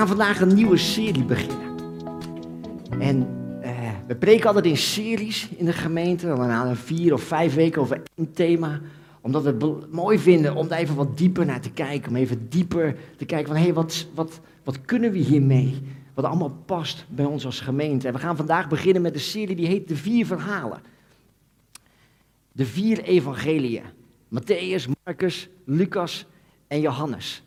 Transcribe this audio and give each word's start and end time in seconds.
gaan 0.00 0.08
vandaag 0.08 0.40
een 0.40 0.54
nieuwe 0.54 0.76
serie 0.76 1.24
beginnen. 1.24 1.76
En 2.98 3.28
eh, 3.62 3.90
we 4.06 4.16
preken 4.16 4.46
altijd 4.46 4.66
in 4.66 4.76
series 4.76 5.48
in 5.48 5.64
de 5.64 5.72
gemeente, 5.72 6.26
dan 6.26 6.38
na 6.38 6.74
vier 6.74 7.12
of 7.12 7.22
vijf 7.22 7.54
weken 7.54 7.82
over 7.82 8.02
één 8.14 8.32
thema. 8.32 8.80
Omdat 9.20 9.42
we 9.42 9.48
het 9.48 9.92
mooi 9.92 10.18
vinden 10.18 10.54
om 10.54 10.68
daar 10.68 10.78
even 10.78 10.94
wat 10.94 11.18
dieper 11.18 11.46
naar 11.46 11.60
te 11.60 11.70
kijken. 11.70 12.10
Om 12.10 12.16
even 12.16 12.48
dieper 12.48 12.96
te 13.16 13.24
kijken 13.24 13.46
van, 13.46 13.56
hé, 13.56 13.62
hey, 13.62 13.72
wat, 13.74 14.06
wat, 14.14 14.40
wat 14.64 14.80
kunnen 14.80 15.12
we 15.12 15.18
hiermee? 15.18 15.82
Wat 16.14 16.24
allemaal 16.24 16.56
past 16.66 17.04
bij 17.08 17.24
ons 17.24 17.44
als 17.44 17.60
gemeente. 17.60 18.06
En 18.06 18.12
we 18.12 18.20
gaan 18.20 18.36
vandaag 18.36 18.68
beginnen 18.68 19.02
met 19.02 19.14
een 19.14 19.20
serie 19.20 19.56
die 19.56 19.66
heet 19.66 19.88
De 19.88 19.96
Vier 19.96 20.26
Verhalen. 20.26 20.80
De 22.52 22.66
vier 22.66 23.02
evangeliën. 23.02 23.84
Matthäus, 24.28 24.88
Marcus, 25.04 25.48
Lucas 25.64 26.26
en 26.66 26.80
Johannes. 26.80 27.42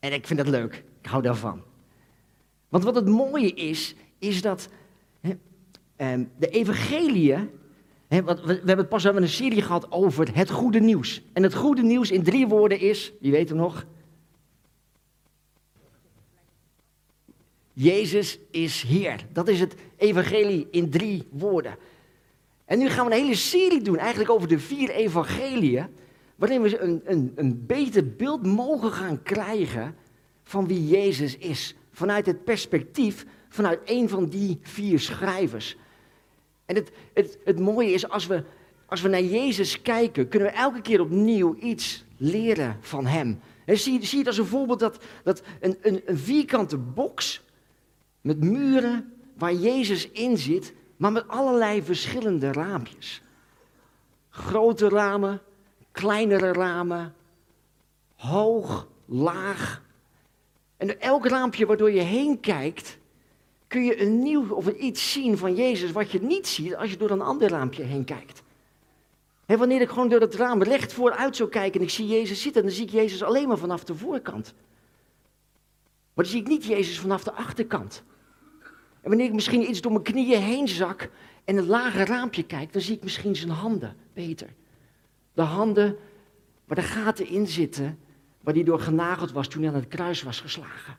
En 0.00 0.12
ik 0.12 0.26
vind 0.26 0.38
dat 0.38 0.48
leuk. 0.48 0.84
Ik 1.02 1.08
hou 1.08 1.22
daarvan. 1.22 1.62
Want 2.68 2.84
wat 2.84 2.94
het 2.94 3.06
mooie 3.06 3.54
is, 3.54 3.94
is 4.18 4.42
dat 4.42 4.68
hè, 5.20 5.32
ehm, 5.96 6.24
de 6.38 6.48
evangeliën. 6.48 7.50
Hè, 8.08 8.22
wat, 8.22 8.40
we, 8.40 8.52
hebben 8.52 8.76
het 8.76 8.88
pas 8.88 9.02
hebben 9.02 9.22
een 9.22 9.28
serie 9.28 9.62
gehad 9.62 9.92
over 9.92 10.36
het 10.36 10.50
goede 10.50 10.80
nieuws. 10.80 11.22
En 11.32 11.42
het 11.42 11.54
goede 11.54 11.82
nieuws 11.82 12.10
in 12.10 12.22
drie 12.22 12.46
woorden 12.46 12.80
is, 12.80 13.12
wie 13.20 13.30
weet 13.30 13.48
het 13.48 13.58
nog? 13.58 13.86
Jezus 17.72 18.38
is 18.50 18.82
Heer. 18.82 19.26
Dat 19.32 19.48
is 19.48 19.60
het 19.60 19.74
evangelie 19.96 20.68
in 20.70 20.90
drie 20.90 21.28
woorden. 21.30 21.76
En 22.64 22.78
nu 22.78 22.88
gaan 22.88 23.06
we 23.06 23.12
een 23.12 23.22
hele 23.22 23.34
serie 23.34 23.82
doen, 23.82 23.98
eigenlijk 23.98 24.30
over 24.30 24.48
de 24.48 24.58
vier 24.58 24.90
evangeliën, 24.90 25.86
waarin 26.36 26.62
we 26.62 26.80
een, 26.80 27.02
een, 27.04 27.32
een 27.36 27.66
beter 27.66 28.16
beeld 28.16 28.46
mogen 28.46 28.92
gaan 28.92 29.22
krijgen 29.22 29.94
van 30.52 30.66
wie 30.66 30.88
Jezus 30.88 31.36
is. 31.36 31.74
Vanuit 31.92 32.26
het 32.26 32.44
perspectief 32.44 33.26
vanuit 33.48 33.80
een 33.84 34.08
van 34.08 34.28
die 34.28 34.58
vier 34.62 35.00
schrijvers. 35.00 35.76
En 36.66 36.74
het, 36.74 36.90
het, 37.14 37.38
het 37.44 37.58
mooie 37.58 37.92
is, 37.92 38.08
als 38.08 38.26
we, 38.26 38.44
als 38.86 39.00
we 39.00 39.08
naar 39.08 39.22
Jezus 39.22 39.82
kijken, 39.82 40.28
kunnen 40.28 40.48
we 40.48 40.54
elke 40.54 40.80
keer 40.80 41.00
opnieuw 41.00 41.56
iets 41.58 42.04
leren 42.16 42.76
van 42.80 43.06
Hem. 43.06 43.40
En 43.64 43.78
zie, 43.78 44.04
zie 44.04 44.18
je 44.18 44.26
als 44.26 44.38
een 44.38 44.46
voorbeeld 44.46 44.78
dat, 44.78 45.04
dat 45.24 45.42
een, 45.60 45.78
een, 45.82 46.02
een 46.04 46.18
vierkante 46.18 46.76
box 46.76 47.42
met 48.20 48.40
muren 48.40 49.12
waar 49.38 49.54
Jezus 49.54 50.10
in 50.10 50.38
zit, 50.38 50.74
maar 50.96 51.12
met 51.12 51.28
allerlei 51.28 51.82
verschillende 51.82 52.52
raampjes. 52.52 53.22
Grote 54.30 54.88
ramen, 54.88 55.40
kleinere 55.92 56.52
ramen, 56.52 57.14
hoog, 58.14 58.88
laag. 59.06 59.82
En 60.82 61.00
elk 61.00 61.26
raampje 61.26 61.66
waardoor 61.66 61.90
je 61.92 62.00
heen 62.00 62.40
kijkt, 62.40 62.98
kun 63.66 63.84
je 63.84 64.00
een 64.00 64.22
nieuw 64.22 64.50
of 64.50 64.68
iets 64.68 65.12
zien 65.12 65.38
van 65.38 65.54
Jezus 65.54 65.92
wat 65.92 66.10
je 66.10 66.22
niet 66.22 66.46
ziet 66.46 66.76
als 66.76 66.90
je 66.90 66.96
door 66.96 67.10
een 67.10 67.20
ander 67.20 67.48
raampje 67.48 67.82
heen 67.82 68.04
kijkt. 68.04 68.42
En 69.46 69.58
wanneer 69.58 69.80
ik 69.80 69.88
gewoon 69.88 70.08
door 70.08 70.20
het 70.20 70.34
raam 70.34 70.62
recht 70.62 70.92
vooruit 70.92 71.36
zou 71.36 71.48
kijken 71.48 71.80
en 71.80 71.86
ik 71.86 71.92
zie 71.92 72.06
Jezus 72.06 72.42
zitten, 72.42 72.62
dan 72.62 72.70
zie 72.70 72.84
ik 72.84 72.90
Jezus 72.90 73.22
alleen 73.22 73.48
maar 73.48 73.58
vanaf 73.58 73.84
de 73.84 73.94
voorkant. 73.94 74.54
Maar 76.14 76.24
dan 76.24 76.32
zie 76.32 76.40
ik 76.40 76.48
niet 76.48 76.64
Jezus 76.64 76.98
vanaf 76.98 77.24
de 77.24 77.32
achterkant. 77.32 78.02
En 79.00 79.08
wanneer 79.08 79.26
ik 79.26 79.34
misschien 79.34 79.70
iets 79.70 79.80
door 79.80 79.92
mijn 79.92 80.04
knieën 80.04 80.40
heen 80.40 80.68
zak 80.68 81.10
en 81.44 81.56
een 81.56 81.66
lage 81.66 82.04
raampje 82.04 82.42
kijk, 82.42 82.72
dan 82.72 82.82
zie 82.82 82.96
ik 82.96 83.02
misschien 83.02 83.36
zijn 83.36 83.50
handen 83.50 83.96
beter. 84.12 84.48
De 85.32 85.42
handen 85.42 85.96
waar 86.64 86.76
de 86.76 86.82
gaten 86.82 87.26
in 87.26 87.46
zitten, 87.46 87.98
waar 88.42 88.54
hij 88.54 88.64
door 88.64 88.80
genageld 88.80 89.32
was 89.32 89.48
toen 89.48 89.62
hij 89.62 89.70
aan 89.70 89.80
het 89.80 89.88
kruis 89.88 90.22
was 90.22 90.40
geslagen. 90.40 90.98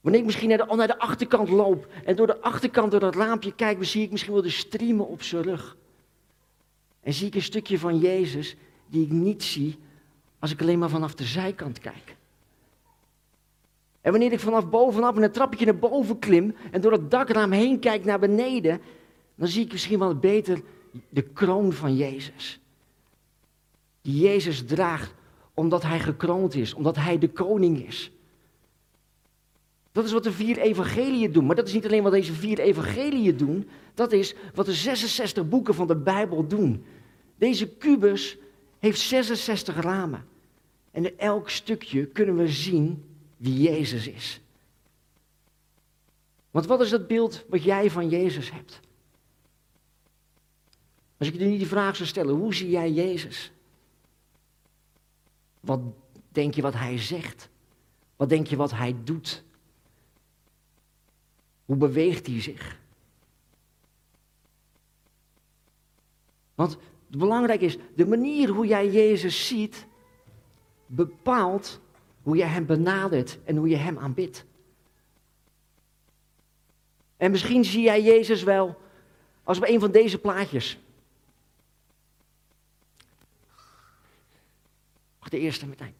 Wanneer 0.00 0.20
ik 0.20 0.26
misschien 0.26 0.48
naar 0.48 0.66
de, 0.66 0.74
naar 0.74 0.86
de 0.86 0.98
achterkant 0.98 1.48
loop 1.48 1.86
en 2.04 2.16
door 2.16 2.26
de 2.26 2.40
achterkant 2.40 2.90
door 2.90 3.00
dat 3.00 3.14
raampje 3.14 3.54
kijk, 3.54 3.76
dan 3.76 3.86
zie 3.86 4.02
ik 4.02 4.10
misschien 4.10 4.32
wel 4.32 4.42
de 4.42 4.50
striemen 4.50 5.08
op 5.08 5.22
zijn 5.22 5.42
rug. 5.42 5.76
En 7.00 7.12
zie 7.12 7.26
ik 7.26 7.34
een 7.34 7.42
stukje 7.42 7.78
van 7.78 7.98
Jezus 7.98 8.56
die 8.86 9.04
ik 9.04 9.10
niet 9.10 9.42
zie 9.42 9.78
als 10.38 10.50
ik 10.50 10.60
alleen 10.60 10.78
maar 10.78 10.88
vanaf 10.88 11.14
de 11.14 11.24
zijkant 11.24 11.78
kijk. 11.78 12.16
En 14.00 14.10
wanneer 14.10 14.32
ik 14.32 14.40
vanaf 14.40 14.68
bovenaf 14.68 15.16
een 15.16 15.32
trapje 15.32 15.64
naar 15.64 15.78
boven 15.78 16.18
klim 16.18 16.54
en 16.70 16.80
door 16.80 16.92
het 16.92 17.10
dakraam 17.10 17.50
heen 17.50 17.78
kijk 17.78 18.04
naar 18.04 18.18
beneden, 18.18 18.80
dan 19.34 19.48
zie 19.48 19.64
ik 19.64 19.72
misschien 19.72 19.98
wel 19.98 20.14
beter 20.14 20.62
de 21.08 21.22
kroon 21.22 21.72
van 21.72 21.96
Jezus. 21.96 22.60
Die 24.02 24.20
Jezus 24.20 24.64
draagt 24.64 25.14
omdat 25.60 25.82
hij 25.82 26.00
gekroond 26.00 26.54
is, 26.54 26.74
omdat 26.74 26.96
hij 26.96 27.18
de 27.18 27.28
koning 27.28 27.86
is. 27.86 28.10
Dat 29.92 30.04
is 30.04 30.12
wat 30.12 30.22
de 30.22 30.32
vier 30.32 30.58
evangeliën 30.58 31.32
doen. 31.32 31.46
Maar 31.46 31.56
dat 31.56 31.68
is 31.68 31.74
niet 31.74 31.84
alleen 31.84 32.02
wat 32.02 32.12
deze 32.12 32.32
vier 32.32 32.58
evangeliën 32.58 33.36
doen. 33.36 33.68
Dat 33.94 34.12
is 34.12 34.34
wat 34.54 34.66
de 34.66 34.72
66 34.72 35.48
boeken 35.48 35.74
van 35.74 35.86
de 35.86 35.96
Bijbel 35.96 36.46
doen. 36.46 36.84
Deze 37.36 37.68
kubus 37.68 38.36
heeft 38.78 39.00
66 39.00 39.80
ramen. 39.80 40.24
En 40.90 41.04
in 41.04 41.18
elk 41.18 41.50
stukje 41.50 42.06
kunnen 42.06 42.36
we 42.36 42.48
zien 42.48 43.04
wie 43.36 43.60
Jezus 43.60 44.06
is. 44.06 44.40
Want 46.50 46.66
wat 46.66 46.80
is 46.80 46.90
dat 46.90 47.06
beeld 47.06 47.44
wat 47.48 47.62
jij 47.62 47.90
van 47.90 48.08
Jezus 48.08 48.50
hebt? 48.50 48.80
Als 51.18 51.28
ik 51.28 51.38
nu 51.38 51.56
die 51.56 51.66
vraag 51.66 51.96
zou 51.96 52.08
stellen, 52.08 52.34
hoe 52.34 52.54
zie 52.54 52.70
jij 52.70 52.92
Jezus? 52.92 53.52
Wat 55.60 55.80
denk 56.28 56.54
je 56.54 56.62
wat 56.62 56.74
hij 56.74 56.98
zegt? 56.98 57.48
Wat 58.16 58.28
denk 58.28 58.46
je 58.46 58.56
wat 58.56 58.70
hij 58.70 58.96
doet? 59.04 59.44
Hoe 61.64 61.76
beweegt 61.76 62.26
hij 62.26 62.40
zich? 62.40 62.78
Want 66.54 66.76
het 67.10 67.18
belangrijk 67.18 67.60
is, 67.60 67.76
de 67.96 68.06
manier 68.06 68.48
hoe 68.48 68.66
jij 68.66 68.90
Jezus 68.90 69.46
ziet, 69.46 69.86
bepaalt 70.86 71.80
hoe 72.22 72.36
je 72.36 72.44
Hem 72.44 72.66
benadert 72.66 73.38
en 73.44 73.56
hoe 73.56 73.68
je 73.68 73.76
Hem 73.76 73.98
aanbidt. 73.98 74.44
En 77.16 77.30
misschien 77.30 77.64
zie 77.64 77.82
jij 77.82 78.02
Jezus 78.02 78.42
wel 78.42 78.80
als 79.42 79.58
op 79.58 79.64
een 79.64 79.80
van 79.80 79.90
deze 79.90 80.18
plaatjes. 80.18 80.78
Mag 85.20 85.28
de 85.28 85.38
eerste 85.38 85.66
meteen. 85.66 85.94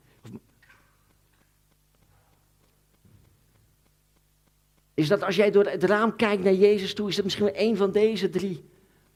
Is 4.95 5.09
dat 5.09 5.23
als 5.23 5.37
jij 5.37 5.51
door 5.51 5.65
het 5.65 5.85
raam 5.85 6.17
kijkt 6.17 6.43
naar 6.43 6.55
Jezus 6.55 6.95
toe, 6.95 7.09
is 7.09 7.15
dat 7.15 7.25
misschien 7.25 7.45
wel 7.45 7.57
een 7.57 7.77
van 7.77 7.91
deze 7.93 8.31
drie 8.31 8.65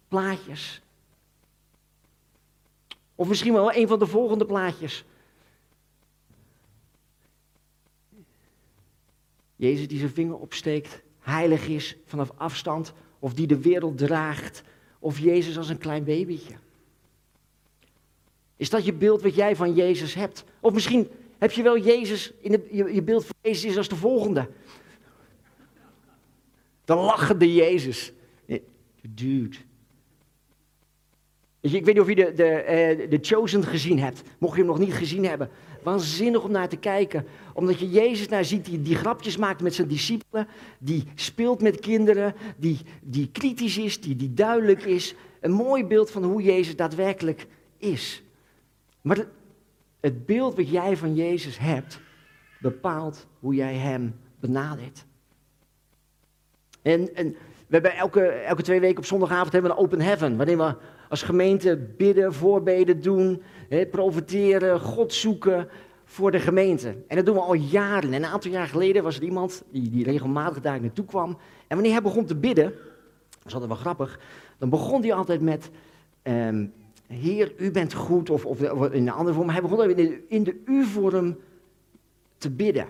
plaatjes. 0.09 0.83
Of 3.15 3.29
misschien 3.29 3.53
wel 3.53 3.75
een 3.75 3.89
van 3.89 3.99
de 3.99 4.07
volgende 4.07 4.47
plaatjes. 4.47 5.05
Jezus 9.57 9.89
die 9.89 9.99
zijn 9.99 10.11
vinger 10.11 10.37
opsteekt, 10.37 11.03
heilig 11.19 11.67
is 11.67 11.97
vanaf 12.05 12.31
afstand, 12.37 12.93
of 13.19 13.35
die 13.35 13.47
de 13.47 13.61
wereld 13.61 13.99
draagt, 13.99 14.63
of 14.99 15.19
Jezus 15.19 15.59
als 15.59 15.69
een 15.69 15.79
klein 15.79 16.05
babytje. 16.05 16.55
Is 18.65 18.71
dat 18.71 18.85
je 18.85 18.93
beeld 18.93 19.23
wat 19.23 19.35
jij 19.35 19.57
van 19.57 19.75
Jezus 19.75 20.15
hebt? 20.15 20.45
Of 20.61 20.73
misschien 20.73 21.09
heb 21.39 21.53
je 21.53 21.63
wel 21.63 21.79
Jezus, 21.79 22.33
in 22.41 22.63
je, 22.71 22.95
je 22.95 23.03
beeld 23.03 23.25
van 23.25 23.35
Jezus 23.41 23.65
is 23.65 23.77
als 23.77 23.89
de 23.89 23.97
volgende. 23.97 24.49
De 26.85 26.95
lachende 26.95 27.55
Jezus. 27.55 28.13
Dude. 29.09 29.57
Ik 31.61 31.71
weet 31.71 31.87
niet 31.87 32.01
of 32.01 32.09
je 32.09 32.15
de, 32.15 32.33
de, 32.35 32.97
uh, 33.01 33.11
de 33.11 33.19
Chosen 33.21 33.65
gezien 33.65 33.99
hebt. 33.99 34.23
Mocht 34.39 34.53
je 34.53 34.59
hem 34.59 34.71
nog 34.71 34.79
niet 34.79 34.95
gezien 34.95 35.25
hebben. 35.25 35.51
Waanzinnig 35.83 36.43
om 36.43 36.51
naar 36.51 36.69
te 36.69 36.77
kijken. 36.77 37.27
Omdat 37.53 37.79
je 37.79 37.91
Jezus 37.91 38.29
naar 38.29 38.45
ziet 38.45 38.65
die, 38.65 38.83
die 38.83 38.97
grapjes 38.97 39.37
maakt 39.37 39.63
met 39.63 39.75
zijn 39.75 39.89
discipelen. 39.89 40.49
Die 40.79 41.05
speelt 41.15 41.63
met 41.63 41.81
kinderen. 41.81 42.35
Die, 42.57 42.79
die 43.03 43.29
kritisch 43.33 43.79
is. 43.79 44.01
Die, 44.01 44.17
die 44.17 44.35
duidelijk 44.35 44.83
is. 44.83 45.15
Een 45.41 45.53
mooi 45.53 45.85
beeld 45.85 46.11
van 46.11 46.25
hoe 46.25 46.43
Jezus 46.43 46.77
daadwerkelijk 46.77 47.47
is. 47.79 48.24
Maar 49.05 49.25
het, 50.01 50.27
beeld 50.27 50.57
wat 50.57 50.69
jij 50.69 50.97
van 50.97 51.15
Jezus 51.15 51.59
hebt. 51.59 52.01
bepaalt 52.61 53.27
hoe 53.39 53.55
jij 53.55 53.75
hem 53.75 54.15
benadert. 54.41 55.05
En, 56.83 57.15
en 57.15 57.31
we 57.67 57.81
hebben 57.81 57.97
elke, 57.97 58.27
elke 58.27 58.63
twee 58.63 58.81
weken 58.81 58.99
op 58.99 59.05
zondagavond 59.05 59.53
hebben 59.53 59.71
we 59.71 59.77
een 59.77 59.83
open 59.83 60.01
heaven. 60.01 60.37
Waarin 60.37 60.59
we 60.59 60.75
als 61.09 61.23
gemeente 61.23 61.77
bidden, 61.97 62.35
voorbeden 62.35 63.03
doen, 63.03 63.43
hè, 63.69 63.87
profiteren, 63.87 64.81
God 64.81 65.13
zoeken 65.13 65.69
voor 66.05 66.31
de 66.31 66.41
gemeente. 66.41 66.97
En 67.09 67.17
dat 67.17 67.27
doen 67.27 67.35
we 67.35 67.41
al 67.41 67.55
jaren. 67.55 68.13
En 68.13 68.23
een 68.23 68.31
aantal 68.31 68.51
jaar 68.51 68.67
geleden 68.67 69.03
was 69.03 69.17
er 69.17 69.23
iemand 69.23 69.63
die, 69.71 69.91
die 69.91 70.05
regelmatig 70.05 70.61
daar 70.61 70.81
naartoe 70.81 71.05
kwam. 71.05 71.29
En 71.67 71.77
wanneer 71.77 71.93
hij 71.93 72.03
begon 72.03 72.25
te 72.25 72.37
bidden, 72.37 72.65
dat 73.31 73.47
is 73.47 73.53
altijd 73.53 73.71
wel 73.71 73.81
grappig, 73.81 74.21
dan 74.59 74.69
begon 74.69 75.03
hij 75.03 75.13
altijd 75.13 75.41
met, 75.41 75.71
um, 76.23 76.73
Heer, 77.15 77.53
u 77.57 77.71
bent 77.71 77.95
goed, 77.95 78.31
of, 78.31 78.47
of, 78.47 78.61
in 78.61 79.07
een 79.07 79.11
andere 79.11 79.37
vorm. 79.37 79.49
Hij 79.49 79.63
begon 79.63 79.91
in 79.91 79.97
de, 79.97 80.25
in 80.29 80.43
de 80.43 80.63
u-vorm 80.65 81.39
te 82.39 82.51
bidden. 82.51 82.89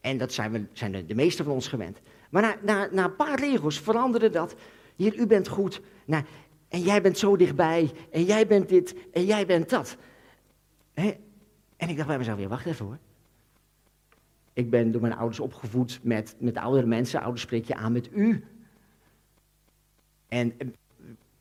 En 0.00 0.18
dat 0.18 0.32
zijn, 0.32 0.52
we, 0.52 0.64
zijn 0.72 0.92
de, 0.92 1.06
de 1.06 1.14
meeste 1.14 1.44
van 1.44 1.52
ons 1.52 1.68
gewend. 1.68 2.00
Maar 2.30 2.42
na, 2.42 2.56
na, 2.62 2.88
na 2.92 3.04
een 3.04 3.16
paar 3.16 3.38
regels 3.40 3.80
veranderde 3.80 4.30
dat. 4.30 4.54
Hier, 4.96 5.14
u 5.14 5.26
bent 5.26 5.48
goed. 5.48 5.80
Nou, 6.04 6.24
en 6.68 6.80
jij 6.80 7.02
bent 7.02 7.18
zo 7.18 7.36
dichtbij. 7.36 7.90
En 8.10 8.24
jij 8.24 8.46
bent 8.46 8.68
dit. 8.68 8.94
En 9.12 9.24
jij 9.24 9.46
bent 9.46 9.70
dat. 9.70 9.96
En 11.76 11.88
ik 11.88 11.96
dacht 11.96 12.08
bij 12.08 12.18
mezelf, 12.18 12.46
wacht 12.46 12.66
even 12.66 12.86
hoor. 12.86 12.98
Ik 14.52 14.70
ben 14.70 14.92
door 14.92 15.00
mijn 15.00 15.16
ouders 15.16 15.40
opgevoed 15.40 16.00
met, 16.02 16.34
met 16.38 16.56
oudere 16.56 16.86
mensen. 16.86 17.20
Ouders 17.20 17.42
spreek 17.42 17.64
je 17.64 17.74
aan 17.74 17.92
met 17.92 18.08
u. 18.12 18.44
En 20.28 20.52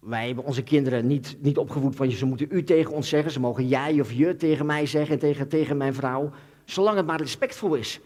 wij 0.06 0.26
hebben 0.26 0.44
onze 0.44 0.64
kinderen 0.64 1.08
niet, 1.08 1.38
niet 1.40 1.58
opgevoed 1.58 1.96
van 1.96 2.12
ze 2.12 2.26
moeten 2.26 2.48
u 2.50 2.64
tegen 2.64 2.92
ons 2.92 3.10
zeggen. 3.10 3.32
Ze 3.32 3.40
mogen 3.40 3.68
jij 3.68 4.00
of 4.00 4.12
je 4.12 4.36
tegen 4.36 4.66
mij 4.66 4.86
zeggen 4.86 5.14
en 5.14 5.20
tegen, 5.20 5.48
tegen 5.48 5.78
mijn 5.78 5.94
vrouw. 5.94 6.32
Zolang 6.66 6.98
het 6.98 7.06
maar 7.06 7.20
respectvol 7.20 7.76
is. 7.76 8.00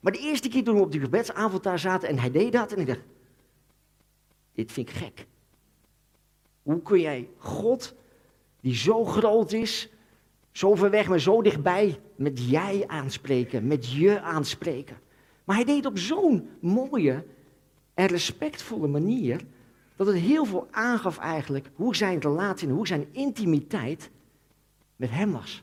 Maar 0.00 0.12
de 0.12 0.18
eerste 0.18 0.48
keer 0.48 0.64
toen 0.64 0.74
we 0.74 0.80
op 0.80 0.92
die 0.92 1.00
gebedsavond 1.00 1.62
daar 1.62 1.78
zaten 1.78 2.08
en 2.08 2.18
hij 2.18 2.30
deed 2.30 2.52
dat. 2.52 2.72
En 2.72 2.80
ik 2.80 2.86
dacht, 2.86 3.00
dit 4.54 4.72
vind 4.72 4.88
ik 4.88 4.94
gek. 4.94 5.26
Hoe 6.62 6.82
kun 6.82 7.00
jij 7.00 7.28
God, 7.36 7.94
die 8.60 8.74
zo 8.74 9.04
groot 9.04 9.52
is, 9.52 9.88
zo 10.52 10.74
ver 10.74 10.90
weg, 10.90 11.08
maar 11.08 11.20
zo 11.20 11.42
dichtbij, 11.42 12.00
met 12.16 12.50
jij 12.50 12.84
aanspreken, 12.86 13.66
met 13.66 13.92
je 13.92 14.20
aanspreken? 14.20 14.96
Maar 15.44 15.56
hij 15.56 15.64
deed 15.64 15.86
op 15.86 15.98
zo'n 15.98 16.48
mooie 16.60 17.24
en 17.94 18.06
respectvolle 18.06 18.86
manier, 18.86 19.40
dat 20.00 20.08
het 20.08 20.18
heel 20.18 20.44
veel 20.44 20.68
aangaf 20.70 21.18
eigenlijk 21.18 21.70
hoe 21.74 21.96
zijn 21.96 22.20
relatie 22.20 22.68
en 22.68 22.74
hoe 22.74 22.86
zijn 22.86 23.08
intimiteit 23.12 24.10
met 24.96 25.10
hem 25.10 25.32
was. 25.32 25.62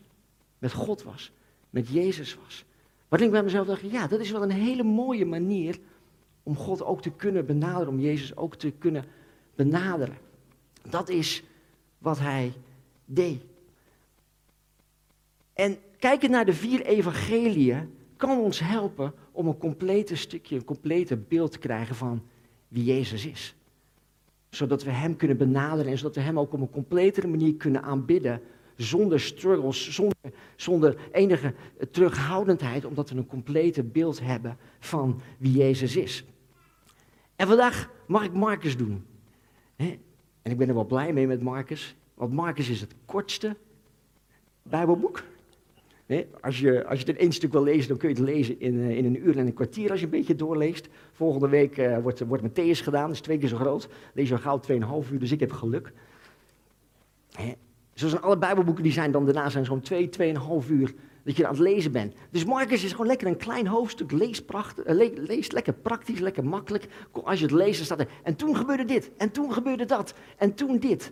Met 0.58 0.74
God 0.74 1.04
was, 1.04 1.32
met 1.70 1.88
Jezus 1.88 2.38
was. 2.44 2.66
Wat 3.08 3.22
ik 3.22 3.32
bij 3.32 3.44
mezelf 3.44 3.68
dacht, 3.68 3.82
ja, 3.82 4.08
dat 4.08 4.20
is 4.20 4.32
wel 4.32 4.44
een 4.44 4.52
hele 4.52 4.84
mooie 4.84 5.26
manier 5.26 5.80
om 6.44 6.56
God 6.56 6.84
ook 6.84 7.02
te 7.02 7.12
kunnen 7.12 7.46
benaderen, 7.46 7.88
om 7.88 8.00
Jezus 8.00 8.36
ook 8.36 8.56
te 8.56 8.72
kunnen 8.72 9.06
benaderen. 9.56 10.18
Dat 10.90 11.10
is 11.10 11.44
wat 11.98 12.20
hij 12.20 12.54
deed. 13.06 13.42
En 15.54 15.78
kijken 16.00 16.32
naar 16.32 16.46
de 16.46 16.54
vier 16.54 16.86
evangeliën 16.86 17.96
kan 18.18 18.40
ons 18.40 18.60
helpen 18.60 19.14
om 19.32 19.48
een 19.48 19.58
complete 19.58 20.16
stukje, 20.16 20.56
een 20.56 20.66
complete 20.66 21.18
beeld 21.18 21.52
te 21.52 21.60
krijgen 21.60 21.96
van 21.96 22.24
wie 22.68 22.84
Jezus 22.84 23.26
is. 23.26 23.56
Zodat 24.50 24.84
we 24.84 24.92
Hem 24.92 25.16
kunnen 25.16 25.38
benaderen 25.38 25.92
en 25.92 25.98
zodat 25.98 26.16
we 26.16 26.22
Hem 26.22 26.40
ook 26.40 26.54
op 26.54 26.62
een 26.62 26.70
completere 26.70 27.28
manier 27.28 27.56
kunnen 27.56 27.84
aanbidden. 27.84 28.42
Zonder 28.76 29.20
struggles, 29.20 29.94
zonder, 29.94 30.18
zonder 30.56 30.98
enige 31.12 31.54
terughoudendheid, 31.92 32.86
omdat 32.86 33.10
we 33.10 33.18
een 33.18 33.28
complete 33.28 33.84
beeld 33.84 34.20
hebben 34.20 34.58
van 34.80 35.22
wie 35.38 35.52
Jezus 35.52 35.96
is. 35.96 36.24
En 37.36 37.48
vandaag 37.48 37.90
mag 38.06 38.24
ik 38.24 38.34
Marcus 38.34 38.78
doen. 38.78 39.06
En 39.76 40.52
ik 40.52 40.58
ben 40.58 40.68
er 40.68 40.74
wel 40.74 40.86
blij 40.86 41.14
mee 41.14 41.28
met 41.28 41.42
Marcus, 41.42 41.96
want 42.14 42.34
Marcus 42.34 42.70
is 42.70 42.82
het 42.82 42.96
kortste 43.06 43.56
Bijbelboek. 44.62 45.24
Als, 46.42 46.60
je, 46.60 46.86
als 46.86 47.00
je 47.00 47.06
het 47.06 47.16
in 47.16 47.22
één 47.22 47.32
stuk 47.32 47.52
wil 47.52 47.64
lezen, 47.64 47.88
dan 47.88 47.98
kun 47.98 48.10
je 48.10 48.16
het 48.16 48.24
lezen 48.24 48.60
in, 48.60 48.82
eh, 48.82 48.98
in 48.98 49.06
een 49.06 49.28
uur 49.28 49.38
en 49.38 49.46
een 49.46 49.54
kwartier 49.54 49.90
als 49.92 50.00
je 50.00 50.06
een 50.06 50.12
beetje 50.12 50.36
doorleest. 50.36 50.88
Volgende 51.12 51.50
week 51.50 51.78
uh, 51.78 51.98
wordt, 51.98 52.20
wordt 52.20 52.44
Matthäus 52.44 52.84
gedaan, 52.84 53.06
dat 53.06 53.16
is 53.16 53.22
twee 53.22 53.38
keer 53.38 53.50
zo 53.50 53.58
groot. 53.58 53.90
Lees 54.14 54.30
je 54.30 54.38
gauw 54.38 54.60
2,5 55.06 55.12
uur, 55.12 55.20
dus 55.20 55.32
ik 55.32 55.40
heb 55.40 55.52
geluk. 55.52 55.94
He, 57.32 57.54
zo 57.94 58.08
zijn 58.08 58.22
alle 58.22 58.38
Bijbelboeken 58.38 58.84
die 58.84 58.92
zijn 58.92 59.12
dan 59.12 59.26
daarna 59.26 59.50
zijn 59.50 59.66
zo'n 59.66 59.82
2, 59.82 60.10
2,5 60.64 60.70
uur 60.70 60.94
dat 61.24 61.38
je 61.38 61.48
aan 61.48 61.54
het 61.54 61.62
lezen 61.62 61.92
bent. 61.92 62.14
Dus 62.32 62.46
Marcus 62.46 62.84
is 62.84 62.92
gewoon 62.92 63.08
lekker 63.08 63.28
een 63.28 63.38
klein 63.38 63.68
hoofdstuk, 63.68 64.12
lees, 64.12 64.46
prachtig, 64.46 64.88
uh, 64.88 65.10
lees 65.16 65.52
lekker 65.52 65.74
praktisch, 65.74 66.20
lekker 66.20 66.46
makkelijk. 66.46 66.88
Als 67.12 67.40
je 67.40 67.46
het 67.46 67.54
leest, 67.54 67.84
staat 67.84 68.00
er, 68.00 68.08
en 68.24 68.36
toen 68.36 68.56
gebeurde 68.56 68.86
dit, 68.86 69.12
en 69.18 69.32
toen 69.32 69.54
gebeurde 69.54 69.86
dat, 69.86 70.14
en 70.38 70.54
toen 70.54 70.80
dit. 70.80 71.12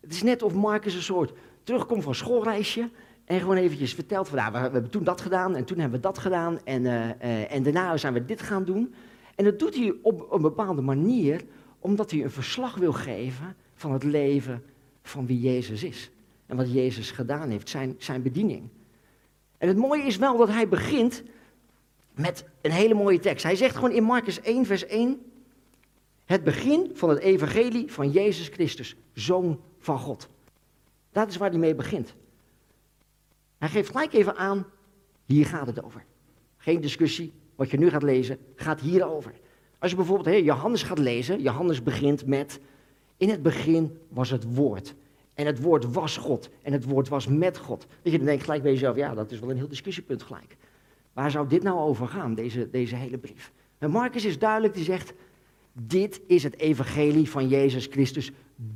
Het 0.00 0.12
is 0.12 0.22
net 0.22 0.42
of 0.42 0.54
Marcus 0.54 0.94
een 0.94 1.02
soort 1.02 1.32
terugkomt 1.62 2.02
van 2.02 2.14
schoolreisje 2.14 2.90
en 3.24 3.40
gewoon 3.40 3.56
eventjes 3.56 3.94
vertelt 3.94 4.28
van, 4.28 4.38
nou, 4.38 4.52
we, 4.52 4.58
hebben 4.58 4.90
toen 4.90 5.04
dat 5.04 5.20
gedaan, 5.20 5.56
en 5.56 5.64
toen 5.64 5.78
hebben 5.78 6.00
we 6.00 6.06
dat 6.06 6.18
gedaan, 6.18 6.58
en, 6.64 6.84
uh, 6.84 7.08
uh, 7.08 7.52
en 7.52 7.62
daarna 7.62 7.96
zijn 7.96 8.12
we 8.12 8.24
dit 8.24 8.42
gaan 8.42 8.64
doen. 8.64 8.94
En 9.34 9.44
dat 9.44 9.58
doet 9.58 9.74
hij 9.74 9.94
op 10.02 10.32
een 10.32 10.42
bepaalde 10.42 10.82
manier, 10.82 11.44
omdat 11.78 12.10
hij 12.10 12.22
een 12.22 12.30
verslag 12.30 12.74
wil 12.74 12.92
geven 12.92 13.56
van 13.74 13.92
het 13.92 14.04
leven 14.04 14.62
van 15.02 15.26
wie 15.26 15.40
Jezus 15.40 15.82
is. 15.82 16.10
En 16.46 16.56
wat 16.56 16.72
Jezus 16.72 17.10
gedaan 17.10 17.50
heeft, 17.50 17.68
zijn, 17.68 17.94
zijn 17.98 18.22
bediening. 18.22 18.68
En 19.58 19.68
het 19.68 19.76
mooie 19.76 20.02
is 20.02 20.16
wel 20.16 20.36
dat 20.36 20.48
hij 20.48 20.68
begint 20.68 21.22
met 22.14 22.44
een 22.60 22.70
hele 22.70 22.94
mooie 22.94 23.18
tekst. 23.18 23.44
Hij 23.44 23.56
zegt 23.56 23.74
gewoon 23.74 23.92
in 23.92 24.02
Marcus 24.02 24.40
1, 24.40 24.66
vers 24.66 24.86
1, 24.86 25.20
het 26.24 26.44
begin 26.44 26.90
van 26.94 27.08
het 27.08 27.18
evangelie 27.18 27.92
van 27.92 28.10
Jezus 28.10 28.48
Christus, 28.48 28.96
zoon 29.12 29.60
van 29.78 29.98
God. 29.98 30.28
Dat 31.12 31.28
is 31.28 31.36
waar 31.36 31.50
hij 31.50 31.58
mee 31.58 31.74
begint. 31.74 32.14
Hij 33.58 33.68
geeft 33.68 33.90
gelijk 33.90 34.12
even 34.12 34.36
aan, 34.36 34.66
hier 35.24 35.46
gaat 35.46 35.66
het 35.66 35.82
over. 35.82 36.04
Geen 36.56 36.80
discussie, 36.80 37.32
wat 37.54 37.70
je 37.70 37.78
nu 37.78 37.90
gaat 37.90 38.02
lezen, 38.02 38.38
gaat 38.56 38.80
hierover. 38.80 39.32
Als 39.78 39.90
je 39.90 39.96
bijvoorbeeld 39.96 40.44
Johannes 40.44 40.82
gaat 40.82 40.98
lezen, 40.98 41.42
Johannes 41.42 41.82
begint 41.82 42.26
met, 42.26 42.60
in 43.16 43.28
het 43.28 43.42
begin 43.42 43.98
was 44.08 44.30
het 44.30 44.54
woord. 44.54 44.94
En 45.34 45.46
het 45.46 45.60
woord 45.60 45.92
was 45.92 46.16
God. 46.16 46.50
En 46.62 46.72
het 46.72 46.84
woord 46.84 47.08
was 47.08 47.26
met 47.26 47.58
God. 47.58 47.86
Dat 48.02 48.12
je 48.12 48.18
dan 48.18 48.26
denkt 48.26 48.44
gelijk 48.44 48.62
bij 48.62 48.72
jezelf, 48.72 48.96
ja, 48.96 49.14
dat 49.14 49.30
is 49.30 49.38
wel 49.40 49.50
een 49.50 49.56
heel 49.56 49.68
discussiepunt 49.68 50.22
gelijk. 50.22 50.56
Waar 51.12 51.30
zou 51.30 51.48
dit 51.48 51.62
nou 51.62 51.78
over 51.78 52.08
gaan, 52.08 52.34
deze, 52.34 52.70
deze 52.70 52.96
hele 52.96 53.18
brief? 53.18 53.52
En 53.78 53.90
Marcus 53.90 54.24
is 54.24 54.38
duidelijk, 54.38 54.74
die 54.74 54.84
zegt, 54.84 55.12
dit 55.72 56.20
is 56.26 56.42
het 56.42 56.58
evangelie 56.58 57.30
van 57.30 57.48
Jezus 57.48 57.86
Christus, 57.86 58.30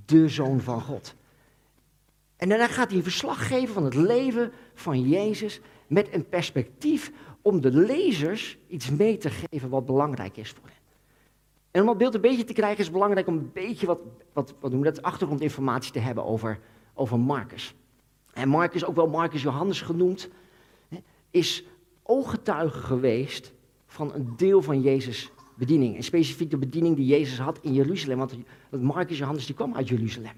de 0.05 0.29
Zoon 0.29 0.61
van 0.61 0.81
God. 0.81 1.15
En 2.39 2.49
daarna 2.49 2.67
gaat 2.67 2.89
hij 2.89 2.97
een 2.97 3.03
verslag 3.03 3.47
geven 3.47 3.75
van 3.75 3.85
het 3.85 3.95
leven 3.95 4.53
van 4.75 5.09
Jezus 5.09 5.61
met 5.87 6.13
een 6.13 6.29
perspectief 6.29 7.13
om 7.43 7.61
de 7.61 7.73
lezers 7.73 8.59
iets 8.69 8.91
mee 8.91 9.17
te 9.17 9.31
geven 9.31 9.69
wat 9.69 9.87
belangrijk 9.87 10.37
is 10.37 10.51
voor 10.51 10.69
hen. 10.69 10.77
En 11.71 11.81
om 11.81 11.87
dat 11.87 11.99
beeld 11.99 12.15
een 12.15 12.21
beetje 12.21 12.45
te 12.45 12.53
krijgen 12.53 12.79
is 12.79 12.85
het 12.85 12.93
belangrijk 12.93 13.27
om 13.27 13.37
een 13.37 13.51
beetje 13.53 13.87
wat, 13.87 13.99
wat, 14.33 14.55
wat 14.61 14.71
noemen 14.71 14.89
we 14.89 14.95
dat, 14.95 15.05
achtergrondinformatie 15.05 15.93
te 15.93 15.99
hebben 15.99 16.25
over, 16.25 16.61
over 16.95 17.19
Marcus. 17.19 17.75
En 18.33 18.49
Marcus, 18.49 18.85
ook 18.85 18.97
wel 18.97 19.09
Marcus 19.09 19.43
Johannes 19.43 19.81
genoemd, 19.81 20.29
is 21.31 21.65
ooggetuige 22.03 22.79
geweest 22.79 23.53
van 23.87 24.15
een 24.15 24.33
deel 24.37 24.63
van 24.63 24.81
Jezus' 24.81 25.31
bediening. 25.55 25.97
En 25.97 26.03
specifiek 26.03 26.51
de 26.51 26.59
bediening 26.59 26.97
die 26.97 27.07
Jezus 27.07 27.39
had 27.39 27.59
in 27.63 27.73
Jeruzalem. 27.73 28.19
Want 28.19 28.37
Marcus 28.71 29.19
Johannes 29.19 29.47
die 29.47 29.55
kwam 29.55 29.75
uit 29.75 29.89
Jeruzalem. 29.89 30.37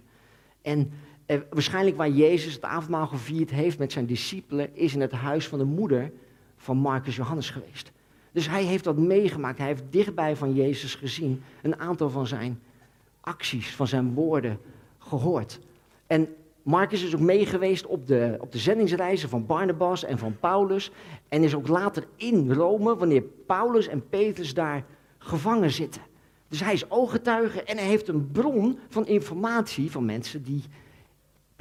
En 0.63 0.93
eh, 1.31 1.39
waarschijnlijk 1.51 1.97
waar 1.97 2.11
Jezus 2.11 2.55
het 2.55 2.63
avondmaal 2.63 3.07
gevierd 3.07 3.51
heeft 3.51 3.79
met 3.79 3.93
zijn 3.93 4.07
discipelen, 4.07 4.77
is 4.77 4.95
in 4.95 5.01
het 5.01 5.13
huis 5.13 5.49
van 5.49 5.59
de 5.59 5.65
moeder 5.65 6.13
van 6.57 6.77
Marcus 6.77 7.17
Johannes 7.17 7.51
geweest. 7.51 7.93
Dus 8.33 8.49
hij 8.49 8.65
heeft 8.65 8.85
dat 8.85 8.97
meegemaakt. 8.97 9.59
Hij 9.59 9.67
heeft 9.67 9.83
dichtbij 9.91 10.37
van 10.37 10.55
Jezus 10.55 10.95
gezien. 10.95 11.43
Een 11.63 11.79
aantal 11.79 12.11
van 12.11 12.27
zijn 12.27 12.61
acties, 13.21 13.75
van 13.75 13.87
zijn 13.87 14.15
woorden 14.15 14.59
gehoord. 14.99 15.61
En 16.07 16.29
Marcus 16.63 17.03
is 17.03 17.15
ook 17.15 17.21
meegeweest 17.21 17.87
op 17.87 18.07
de, 18.07 18.37
op 18.41 18.53
de 18.53 18.59
zendingsreizen 18.59 19.29
van 19.29 19.47
Barnabas 19.47 20.05
en 20.05 20.19
van 20.19 20.37
Paulus. 20.41 20.91
En 21.29 21.43
is 21.43 21.55
ook 21.55 21.69
later 21.69 22.07
in 22.17 22.53
Rome, 22.53 22.97
wanneer 22.97 23.23
Paulus 23.23 23.89
en 23.89 24.09
Petrus 24.09 24.55
daar 24.55 24.85
gevangen 25.19 25.71
zitten. 25.71 26.03
Dus 26.49 26.61
hij 26.61 26.73
is 26.73 26.91
ooggetuige 26.91 27.63
en 27.63 27.77
hij 27.77 27.87
heeft 27.87 28.09
een 28.09 28.31
bron 28.31 28.79
van 28.89 29.07
informatie 29.07 29.91
van 29.91 30.05
mensen 30.05 30.43
die 30.43 30.63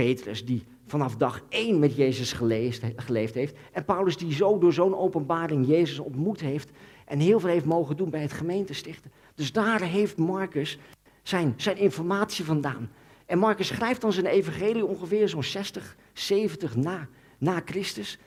Petrus, 0.05 0.45
die 0.45 0.63
vanaf 0.85 1.15
dag 1.15 1.41
één 1.49 1.79
met 1.79 1.95
Jezus 1.95 2.33
geleefd, 2.33 3.33
heeft. 3.33 3.57
En 3.71 3.85
Paulus 3.85 4.17
die 4.17 4.33
zo 4.33 4.57
door 4.57 4.73
zo'n 4.73 4.97
openbaring 4.97 5.67
Jezus 5.67 5.99
ontmoet 5.99 6.39
heeft 6.39 6.69
en 7.05 7.19
heel 7.19 7.39
veel 7.39 7.49
heeft 7.49 7.65
mogen 7.65 7.97
doen 7.97 8.09
bij 8.09 8.21
het 8.21 8.33
gemeentestichten. 8.33 9.11
Dus 9.35 9.51
daar 9.51 9.81
heeft 9.81 10.17
Marcus 10.17 10.77
zijn, 11.23 11.53
zijn 11.57 11.77
informatie 11.77 12.45
vandaan. 12.45 12.91
En 13.25 13.39
Marcus 13.39 13.67
schrijft 13.67 14.01
dan 14.01 14.13
zijn 14.13 14.25
evangelie 14.25 14.85
ongeveer 14.85 15.29
zo'n 15.29 15.43
60, 15.43 15.95
70 16.13 16.75
na, 16.75 17.07
na 17.37 17.61
Christus. 17.65 18.19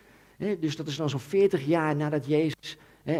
dus 0.61 0.77
dat 0.77 0.87
is 0.87 0.97
dan 0.97 1.11
zo'n 1.11 1.21
40 1.21 1.67
jaar 1.67 1.97
nadat 1.97 2.27
Jezus 2.27 2.77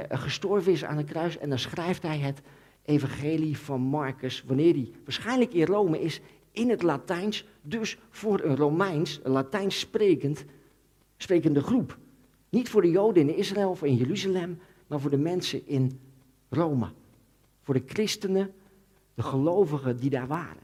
gestorven 0.09 0.73
is 0.73 0.85
aan 0.85 0.97
het 0.97 1.11
kruis. 1.11 1.39
En 1.39 1.49
dan 1.49 1.59
schrijft 1.59 2.03
hij 2.03 2.19
het 2.19 2.41
evangelie 2.85 3.59
van 3.59 3.81
Marcus, 3.81 4.45
wanneer 4.47 4.73
hij 4.73 4.91
waarschijnlijk 5.05 5.53
in 5.53 5.67
Rome 5.67 6.01
is, 6.01 6.21
in 6.53 6.71
het 6.71 6.83
Latijns, 6.83 7.47
dus 7.63 7.99
voor 8.11 8.41
een 8.41 8.57
Romeins, 8.57 9.21
een 9.23 9.33
Latijns 9.33 9.79
sprekend, 9.79 10.45
sprekende 11.17 11.63
groep. 11.63 11.99
Niet 12.49 12.69
voor 12.69 12.83
de 12.83 12.91
Joden 12.91 13.29
in 13.29 13.37
Israël 13.37 13.71
of 13.71 13.83
in 13.83 13.97
Jeruzalem, 13.97 14.59
maar 14.87 15.01
voor 15.01 15.11
de 15.11 15.19
mensen 15.19 15.67
in 15.67 16.01
Rome. 16.49 16.89
Voor 17.63 17.75
de 17.75 17.83
christenen, 17.87 18.55
de 19.15 19.23
gelovigen 19.23 19.97
die 19.97 20.11
daar 20.11 20.27
waren. 20.27 20.63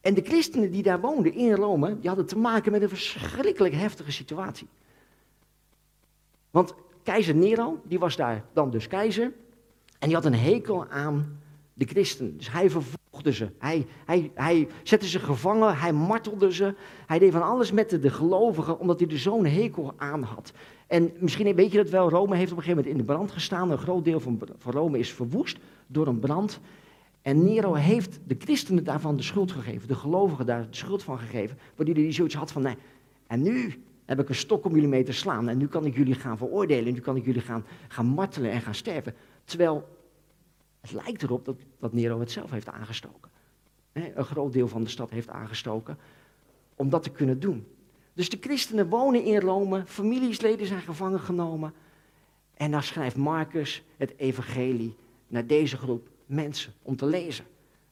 En 0.00 0.14
de 0.14 0.22
christenen 0.22 0.70
die 0.70 0.82
daar 0.82 1.00
woonden 1.00 1.34
in 1.34 1.54
Rome, 1.54 1.98
die 1.98 2.08
hadden 2.08 2.26
te 2.26 2.38
maken 2.38 2.72
met 2.72 2.82
een 2.82 2.88
verschrikkelijk 2.88 3.74
heftige 3.74 4.12
situatie. 4.12 4.68
Want 6.50 6.74
keizer 7.02 7.34
Nero, 7.34 7.80
die 7.84 7.98
was 7.98 8.16
daar 8.16 8.44
dan 8.52 8.70
dus 8.70 8.86
keizer. 8.86 9.32
En 9.98 10.08
die 10.08 10.14
had 10.14 10.24
een 10.24 10.34
hekel 10.34 10.86
aan 10.86 11.40
de 11.74 11.84
christenen. 11.84 12.36
Dus 12.36 12.52
hij 12.52 12.70
vervolgde 12.70 13.01
ze. 13.30 13.48
Hij, 13.58 13.86
hij, 14.04 14.30
hij 14.34 14.68
zette 14.82 15.08
ze 15.08 15.18
gevangen, 15.18 15.76
hij 15.76 15.92
martelde 15.92 16.52
ze. 16.52 16.74
Hij 17.06 17.18
deed 17.18 17.32
van 17.32 17.42
alles 17.42 17.72
met 17.72 17.90
de, 17.90 18.10
gelovigen, 18.10 18.78
omdat 18.78 19.00
hij 19.00 19.08
er 19.08 19.18
zo'n 19.18 19.46
hekel 19.46 19.92
aan 19.96 20.22
had. 20.22 20.52
En 20.86 21.12
misschien 21.18 21.54
weet 21.54 21.72
je 21.72 21.76
dat 21.76 21.90
wel, 21.90 22.08
Rome 22.08 22.36
heeft 22.36 22.52
op 22.52 22.56
een 22.56 22.62
gegeven 22.62 22.84
moment 22.84 23.00
in 23.00 23.06
de 23.06 23.12
brand 23.12 23.30
gestaan. 23.30 23.70
Een 23.70 23.78
groot 23.78 24.04
deel 24.04 24.20
van, 24.20 24.40
van 24.58 24.72
Rome 24.72 24.98
is 24.98 25.12
verwoest 25.12 25.58
door 25.86 26.06
een 26.06 26.18
brand. 26.18 26.60
En 27.22 27.44
Nero 27.44 27.74
heeft 27.74 28.20
de 28.26 28.36
christenen 28.38 28.84
daarvan 28.84 29.16
de 29.16 29.22
schuld 29.22 29.52
gegeven, 29.52 29.88
de 29.88 29.94
gelovigen 29.94 30.46
daar 30.46 30.60
de 30.70 30.76
schuld 30.76 31.02
van 31.02 31.18
gegeven, 31.18 31.58
waardoor 31.76 31.94
hij 31.94 32.12
zoiets 32.12 32.34
had 32.34 32.52
van, 32.52 32.62
nee, 32.62 32.76
en 33.26 33.42
nu 33.42 33.82
heb 34.04 34.20
ik 34.20 34.28
een 34.28 34.34
stok 34.34 34.64
om 34.64 34.74
jullie 34.74 34.88
mee 34.88 35.02
te 35.02 35.12
slaan 35.12 35.48
en 35.48 35.58
nu 35.58 35.66
kan 35.66 35.84
ik 35.84 35.96
jullie 35.96 36.14
gaan 36.14 36.38
veroordelen, 36.38 36.86
en 36.86 36.92
nu 36.92 37.00
kan 37.00 37.16
ik 37.16 37.24
jullie 37.24 37.40
gaan, 37.40 37.64
gaan 37.88 38.06
martelen 38.06 38.50
en 38.50 38.60
gaan 38.60 38.74
sterven. 38.74 39.14
Terwijl 39.44 39.88
het 40.82 40.92
lijkt 40.92 41.22
erop 41.22 41.44
dat, 41.44 41.56
dat 41.78 41.92
Nero 41.92 42.20
het 42.20 42.30
zelf 42.30 42.50
heeft 42.50 42.68
aangestoken. 42.68 43.30
een 43.92 44.24
groot 44.24 44.52
deel 44.52 44.68
van 44.68 44.82
de 44.82 44.90
stad 44.90 45.10
heeft 45.10 45.28
aangestoken 45.28 45.98
om 46.76 46.90
dat 46.90 47.02
te 47.02 47.10
kunnen 47.10 47.40
doen. 47.40 47.66
Dus 48.12 48.28
de 48.28 48.38
christenen 48.40 48.88
wonen 48.88 49.24
in 49.24 49.40
Rome, 49.40 49.82
familiesleden 49.86 50.66
zijn 50.66 50.80
gevangen 50.80 51.20
genomen. 51.20 51.74
En 52.54 52.70
dan 52.70 52.82
schrijft 52.82 53.16
Marcus 53.16 53.82
het 53.96 54.12
evangelie 54.16 54.96
naar 55.26 55.46
deze 55.46 55.76
groep 55.76 56.08
mensen 56.26 56.72
om 56.82 56.96
te 56.96 57.06
lezen. 57.06 57.44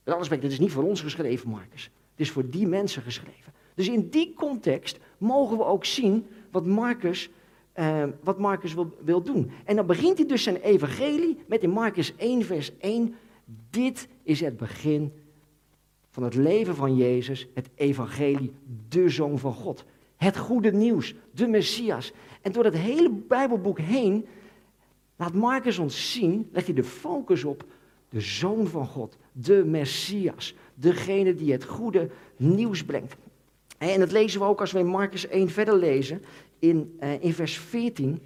Met 0.04 0.40
dit 0.40 0.52
is 0.52 0.58
niet 0.58 0.72
voor 0.72 0.84
ons 0.84 1.00
geschreven, 1.00 1.50
Marcus. 1.50 1.82
Het 2.10 2.20
is 2.20 2.30
voor 2.30 2.50
die 2.50 2.66
mensen 2.66 3.02
geschreven. 3.02 3.52
Dus 3.74 3.88
in 3.88 4.08
die 4.08 4.34
context 4.34 4.98
mogen 5.18 5.56
we 5.56 5.64
ook 5.64 5.84
zien 5.84 6.26
wat 6.50 6.66
Marcus, 6.66 7.30
uh, 7.80 8.04
wat 8.22 8.38
Marcus 8.38 8.74
wil, 8.74 8.96
wil 9.04 9.22
doen. 9.22 9.50
En 9.64 9.76
dan 9.76 9.86
begint 9.86 10.18
hij 10.18 10.26
dus 10.26 10.42
zijn 10.42 10.56
evangelie 10.56 11.38
met 11.46 11.62
in 11.62 11.70
Marcus 11.70 12.16
1, 12.16 12.44
vers 12.44 12.78
1. 12.78 13.14
Dit 13.70 14.08
is 14.22 14.40
het 14.40 14.56
begin 14.56 15.12
van 16.10 16.22
het 16.22 16.34
leven 16.34 16.74
van 16.74 16.96
Jezus, 16.96 17.48
het 17.54 17.68
evangelie, 17.74 18.52
de 18.88 19.08
Zoon 19.08 19.38
van 19.38 19.54
God. 19.54 19.84
Het 20.16 20.36
goede 20.36 20.72
nieuws, 20.72 21.14
de 21.34 21.46
Messias. 21.46 22.12
En 22.42 22.52
door 22.52 22.64
het 22.64 22.76
hele 22.76 23.10
Bijbelboek 23.10 23.78
heen 23.78 24.26
laat 25.16 25.34
Marcus 25.34 25.78
ons 25.78 26.12
zien, 26.12 26.48
legt 26.52 26.66
hij 26.66 26.74
de 26.74 26.84
focus 26.84 27.44
op 27.44 27.64
de 28.08 28.20
Zoon 28.20 28.66
van 28.66 28.86
God, 28.86 29.16
de 29.32 29.64
Messias, 29.64 30.54
degene 30.74 31.34
die 31.34 31.52
het 31.52 31.64
goede 31.64 32.10
nieuws 32.36 32.84
brengt. 32.84 33.16
En 33.78 34.00
dat 34.00 34.12
lezen 34.12 34.40
we 34.40 34.46
ook 34.46 34.60
als 34.60 34.72
we 34.72 34.78
in 34.78 34.86
Marcus 34.86 35.26
1 35.26 35.48
verder 35.48 35.76
lezen, 35.76 36.22
in, 36.60 36.98
uh, 37.00 37.22
in 37.22 37.32
vers 37.32 37.58
14. 37.58 38.22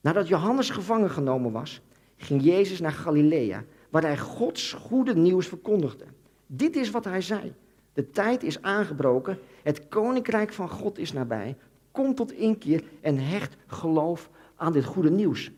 Nadat 0.00 0.28
Johannes 0.28 0.70
gevangen 0.70 1.10
genomen 1.10 1.52
was, 1.52 1.80
ging 2.16 2.42
Jezus 2.42 2.80
naar 2.80 2.92
Galilea, 2.92 3.64
waar 3.90 4.02
hij 4.02 4.18
Gods 4.18 4.72
goede 4.72 5.14
nieuws 5.14 5.46
verkondigde. 5.46 6.04
Dit 6.46 6.76
is 6.76 6.90
wat 6.90 7.04
hij 7.04 7.20
zei. 7.20 7.54
De 7.92 8.10
tijd 8.10 8.42
is 8.42 8.62
aangebroken, 8.62 9.38
het 9.62 9.88
koninkrijk 9.88 10.52
van 10.52 10.68
God 10.68 10.98
is 10.98 11.12
nabij. 11.12 11.56
Kom 11.90 12.14
tot 12.14 12.32
inkeer 12.32 12.84
en 13.00 13.18
hecht 13.18 13.56
geloof 13.66 14.30
aan 14.56 14.72
dit 14.72 14.84
goede 14.84 15.10
nieuws. 15.10 15.50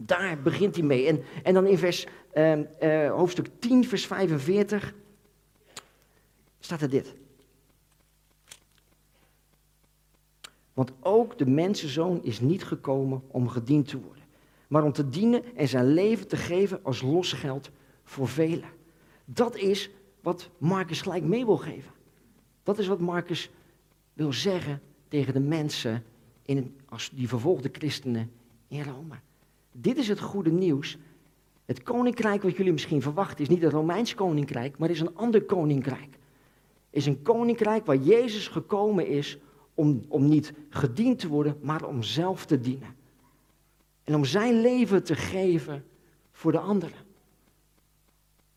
Daar 0.00 0.38
begint 0.42 0.76
hij 0.76 0.84
mee. 0.84 1.06
En, 1.06 1.22
en 1.42 1.54
dan 1.54 1.66
in 1.66 1.78
vers, 1.78 2.06
uh, 2.34 2.56
uh, 2.82 3.10
hoofdstuk 3.10 3.48
10, 3.58 3.84
vers 3.84 4.06
45, 4.06 4.94
staat 6.60 6.80
er 6.80 6.90
dit. 6.90 7.14
Want 10.74 10.92
ook 11.00 11.38
de 11.38 11.46
mensenzoon 11.46 12.22
is 12.22 12.40
niet 12.40 12.64
gekomen 12.64 13.22
om 13.26 13.48
gediend 13.48 13.88
te 13.88 14.00
worden, 14.00 14.24
maar 14.68 14.82
om 14.84 14.92
te 14.92 15.08
dienen 15.08 15.56
en 15.56 15.68
zijn 15.68 15.86
leven 15.86 16.28
te 16.28 16.36
geven 16.36 16.80
als 16.82 17.02
losgeld 17.02 17.70
voor 18.04 18.28
velen. 18.28 18.68
Dat 19.24 19.56
is 19.56 19.90
wat 20.20 20.50
Marcus 20.58 21.02
gelijk 21.02 21.24
mee 21.24 21.44
wil 21.44 21.56
geven. 21.56 21.92
Dat 22.62 22.78
is 22.78 22.86
wat 22.86 23.00
Marcus 23.00 23.50
wil 24.12 24.32
zeggen 24.32 24.80
tegen 25.08 25.32
de 25.32 25.40
mensen, 25.40 26.04
in, 26.42 26.76
als 26.88 27.10
die 27.14 27.28
vervolgde 27.28 27.68
christenen 27.72 28.30
in 28.68 28.82
Rome. 28.82 29.14
Dit 29.72 29.96
is 29.96 30.08
het 30.08 30.20
goede 30.20 30.52
nieuws. 30.52 30.98
Het 31.64 31.82
koninkrijk 31.82 32.42
wat 32.42 32.56
jullie 32.56 32.72
misschien 32.72 33.02
verwachten 33.02 33.38
is 33.38 33.48
niet 33.48 33.62
het 33.62 33.72
Romeins 33.72 34.14
koninkrijk, 34.14 34.78
maar 34.78 34.90
is 34.90 35.00
een 35.00 35.16
ander 35.16 35.42
koninkrijk. 35.42 36.18
Is 36.90 37.06
een 37.06 37.22
koninkrijk 37.22 37.86
waar 37.86 37.96
Jezus 37.96 38.48
gekomen 38.48 39.06
is 39.06 39.38
om, 39.74 40.04
om 40.08 40.28
niet 40.28 40.52
gediend 40.68 41.18
te 41.18 41.28
worden, 41.28 41.58
maar 41.62 41.84
om 41.84 42.02
zelf 42.02 42.46
te 42.46 42.60
dienen. 42.60 42.96
En 44.04 44.14
om 44.14 44.24
zijn 44.24 44.60
leven 44.60 45.04
te 45.04 45.14
geven 45.14 45.84
voor 46.32 46.52
de 46.52 46.58
anderen. 46.58 46.98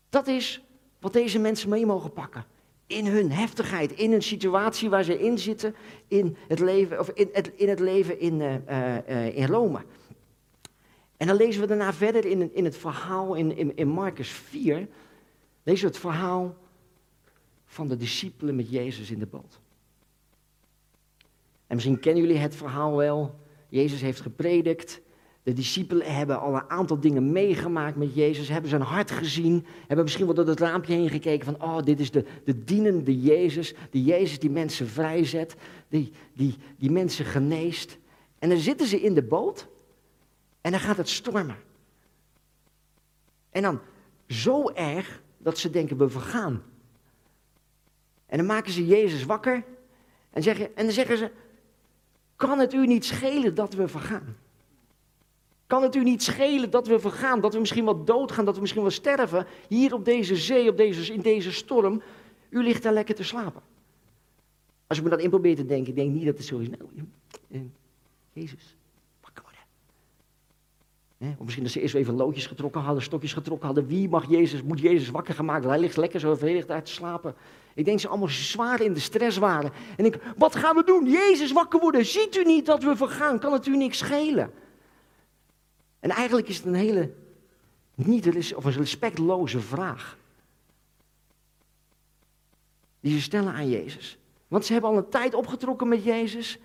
Dat 0.08 0.26
is 0.26 0.62
wat 0.98 1.12
deze 1.12 1.38
mensen 1.38 1.68
mee 1.68 1.86
mogen 1.86 2.12
pakken. 2.12 2.44
In 2.86 3.06
hun 3.06 3.32
heftigheid, 3.32 3.92
in 3.92 4.12
een 4.12 4.22
situatie 4.22 4.90
waar 4.90 5.04
ze 5.04 5.18
in 5.18 5.38
zitten, 5.38 5.74
in 6.08 6.36
het 6.48 6.58
leven, 6.58 6.98
of 6.98 7.08
in 7.08 7.28
het, 7.32 7.52
in, 7.54 7.68
het 7.68 7.80
leven 7.80 8.20
in, 8.20 8.40
uh, 8.40 9.36
in 9.36 9.46
Rome. 9.46 9.84
En 11.16 11.26
dan 11.26 11.36
lezen 11.36 11.60
we 11.60 11.66
daarna 11.66 11.92
verder 11.92 12.24
in, 12.24 12.54
in 12.54 12.64
het 12.64 12.76
verhaal 12.76 13.34
in, 13.34 13.56
in, 13.56 13.76
in 13.76 13.88
Marcus 13.88 14.28
4, 14.28 14.88
lezen 15.62 15.86
we 15.86 15.92
het 15.92 16.00
verhaal 16.00 16.56
van 17.66 17.88
de 17.88 17.96
discipelen 17.96 18.56
met 18.56 18.70
Jezus 18.70 19.10
in 19.10 19.18
de 19.18 19.26
boot. 19.26 19.60
En 21.68 21.74
misschien 21.74 22.00
kennen 22.00 22.22
jullie 22.22 22.38
het 22.38 22.56
verhaal 22.56 22.96
wel. 22.96 23.34
Jezus 23.68 24.00
heeft 24.00 24.20
gepredikt. 24.20 25.00
De 25.42 25.52
discipelen 25.52 26.14
hebben 26.14 26.40
al 26.40 26.54
een 26.54 26.70
aantal 26.70 27.00
dingen 27.00 27.32
meegemaakt 27.32 27.96
met 27.96 28.14
Jezus, 28.14 28.48
hebben 28.48 28.70
zijn 28.70 28.82
hart 28.82 29.10
gezien, 29.10 29.66
hebben 29.86 30.04
misschien 30.04 30.26
wel 30.26 30.34
door 30.34 30.46
het 30.46 30.60
raampje 30.60 30.94
heen 30.94 31.08
gekeken 31.08 31.44
van, 31.44 31.62
oh, 31.62 31.82
dit 31.82 32.00
is 32.00 32.10
de, 32.10 32.24
de 32.44 32.64
dienende 32.64 33.20
Jezus, 33.20 33.74
die 33.90 34.04
Jezus 34.04 34.38
die 34.38 34.50
mensen 34.50 34.88
vrijzet, 34.88 35.54
die, 35.88 36.12
die, 36.32 36.56
die 36.76 36.90
mensen 36.90 37.24
geneest. 37.24 37.98
En 38.38 38.48
dan 38.48 38.58
zitten 38.58 38.86
ze 38.86 39.00
in 39.00 39.14
de 39.14 39.22
boot 39.22 39.68
en 40.60 40.70
dan 40.70 40.80
gaat 40.80 40.96
het 40.96 41.08
stormen. 41.08 41.56
En 43.50 43.62
dan 43.62 43.80
zo 44.26 44.70
erg 44.70 45.22
dat 45.38 45.58
ze 45.58 45.70
denken, 45.70 45.96
we 45.98 46.08
vergaan. 46.08 46.62
En 48.26 48.36
dan 48.36 48.46
maken 48.46 48.72
ze 48.72 48.86
Jezus 48.86 49.24
wakker 49.24 49.64
en, 50.30 50.42
zeggen, 50.42 50.76
en 50.76 50.84
dan 50.84 50.92
zeggen 50.92 51.18
ze, 51.18 51.30
kan 52.38 52.58
het 52.58 52.74
u 52.74 52.86
niet 52.86 53.04
schelen 53.04 53.54
dat 53.54 53.74
we 53.74 53.88
vergaan? 53.88 54.36
Kan 55.66 55.82
het 55.82 55.94
u 55.94 56.02
niet 56.02 56.22
schelen 56.22 56.70
dat 56.70 56.86
we 56.86 56.98
vergaan, 56.98 57.40
dat 57.40 57.52
we 57.52 57.58
misschien 57.58 57.84
wel 57.84 58.04
doodgaan, 58.04 58.44
dat 58.44 58.54
we 58.54 58.60
misschien 58.60 58.82
wel 58.82 58.90
sterven, 58.90 59.46
hier 59.68 59.94
op 59.94 60.04
deze 60.04 60.36
zee, 60.36 60.68
op 60.68 60.76
deze, 60.76 61.12
in 61.12 61.20
deze 61.20 61.52
storm? 61.52 62.02
U 62.48 62.62
ligt 62.62 62.82
daar 62.82 62.92
lekker 62.92 63.14
te 63.14 63.22
slapen. 63.22 63.62
Als 64.86 64.98
ik 64.98 65.04
me 65.04 65.10
dat 65.10 65.20
in 65.20 65.30
probeer 65.30 65.56
te 65.56 65.66
denken, 65.66 65.88
ik 65.88 65.94
denk 65.94 66.12
niet 66.12 66.24
dat 66.24 66.36
het 66.36 66.46
zo 66.46 66.58
is. 66.58 66.68
Nou, 66.68 67.70
Jezus, 68.32 68.76
wakker 69.20 69.42
worden. 69.42 71.36
of 71.38 71.44
misschien 71.44 71.64
dat 71.64 71.72
ze 71.72 71.80
eerst 71.80 71.94
even 71.94 72.14
loodjes 72.14 72.46
getrokken 72.46 72.80
hadden, 72.80 73.02
stokjes 73.02 73.32
getrokken 73.32 73.66
hadden. 73.66 73.86
Wie 73.86 74.08
mag 74.08 74.28
Jezus, 74.28 74.62
moet 74.62 74.80
Jezus 74.80 75.10
wakker 75.10 75.34
gemaakt 75.34 75.62
worden? 75.64 75.78
Hij 75.78 75.86
ligt 75.86 75.96
lekker 75.96 76.20
zo 76.20 76.34
vervelend 76.34 76.68
daar 76.68 76.82
te 76.82 76.92
slapen. 76.92 77.34
Ik 77.78 77.84
denk 77.84 78.00
ze 78.00 78.08
allemaal 78.08 78.28
zwaar 78.28 78.80
in 78.80 78.92
de 78.92 79.00
stress 79.00 79.36
waren. 79.36 79.72
En 79.96 80.04
ik, 80.04 80.18
wat 80.36 80.56
gaan 80.56 80.76
we 80.76 80.84
doen? 80.84 81.10
Jezus 81.10 81.52
wakker 81.52 81.80
worden. 81.80 82.06
Ziet 82.06 82.36
u 82.36 82.44
niet 82.44 82.66
dat 82.66 82.82
we 82.82 82.96
vergaan? 82.96 83.38
Kan 83.38 83.52
het 83.52 83.66
u 83.66 83.76
niks 83.76 83.98
schelen? 83.98 84.52
En 86.00 86.10
eigenlijk 86.10 86.48
is 86.48 86.56
het 86.56 86.66
een 86.66 86.74
hele, 86.74 87.12
niet 87.94 88.54
of 88.54 88.64
een 88.64 88.72
respectloze 88.72 89.60
vraag. 89.60 90.18
Die 93.00 93.12
ze 93.12 93.22
stellen 93.22 93.52
aan 93.52 93.68
Jezus. 93.68 94.18
Want 94.48 94.64
ze 94.64 94.72
hebben 94.72 94.90
al 94.90 94.96
een 94.96 95.08
tijd 95.08 95.34
opgetrokken 95.34 95.88
met 95.88 96.04
Jezus. 96.04 96.58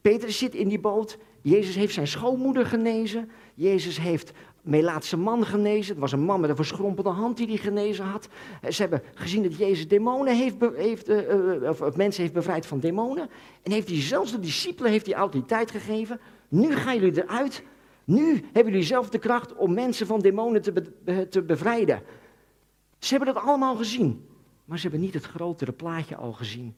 Petrus 0.00 0.38
zit 0.38 0.54
in 0.54 0.68
die 0.68 0.80
boot. 0.80 1.18
Jezus 1.42 1.74
heeft 1.74 1.94
zijn 1.94 2.08
schoonmoeder 2.08 2.66
genezen. 2.66 3.30
Jezus 3.54 3.98
heeft 3.98 4.32
Melaatse 4.64 5.16
man 5.16 5.46
genezen. 5.46 5.92
Het 5.92 6.00
was 6.00 6.12
een 6.12 6.24
man 6.24 6.40
met 6.40 6.50
een 6.50 6.56
verschrompelde 6.56 7.10
hand 7.10 7.36
die 7.36 7.46
die 7.46 7.58
genezen 7.58 8.04
had. 8.04 8.28
Ze 8.68 8.80
hebben 8.82 9.02
gezien 9.14 9.42
dat 9.42 9.56
Jezus 9.56 9.88
demonen 9.88 10.36
heeft, 10.36 10.56
heeft 10.74 11.08
uh, 11.08 11.68
of 11.68 11.96
mensen 11.96 12.22
heeft 12.22 12.34
bevrijd 12.34 12.66
van 12.66 12.80
demonen. 12.80 13.28
En 13.62 13.72
heeft 13.72 13.88
hij 13.88 14.00
zelfs 14.00 14.30
de 14.30 14.40
discipelen 14.40 14.90
heeft 14.90 15.06
hij 15.06 15.14
autoriteit 15.14 15.70
gegeven. 15.70 16.20
Nu 16.48 16.74
gaan 16.74 16.94
jullie 16.98 17.22
eruit. 17.22 17.62
Nu 18.04 18.44
hebben 18.52 18.72
jullie 18.72 18.86
zelf 18.86 19.08
de 19.08 19.18
kracht 19.18 19.54
om 19.54 19.74
mensen 19.74 20.06
van 20.06 20.20
demonen 20.20 20.62
te, 20.62 21.28
te 21.28 21.42
bevrijden. 21.42 22.02
Ze 22.98 23.14
hebben 23.14 23.34
dat 23.34 23.42
allemaal 23.42 23.76
gezien. 23.76 24.26
Maar 24.64 24.78
ze 24.78 24.82
hebben 24.82 25.00
niet 25.00 25.14
het 25.14 25.24
grotere 25.24 25.72
plaatje 25.72 26.16
al 26.16 26.32
gezien. 26.32 26.74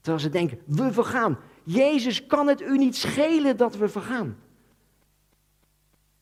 Terwijl 0.00 0.22
ze 0.22 0.30
denken, 0.30 0.58
we 0.64 0.92
vergaan. 0.92 1.38
Jezus 1.62 2.26
kan 2.26 2.46
het 2.46 2.60
u 2.60 2.78
niet 2.78 2.96
schelen 2.96 3.56
dat 3.56 3.76
we 3.76 3.88
vergaan. 3.88 4.36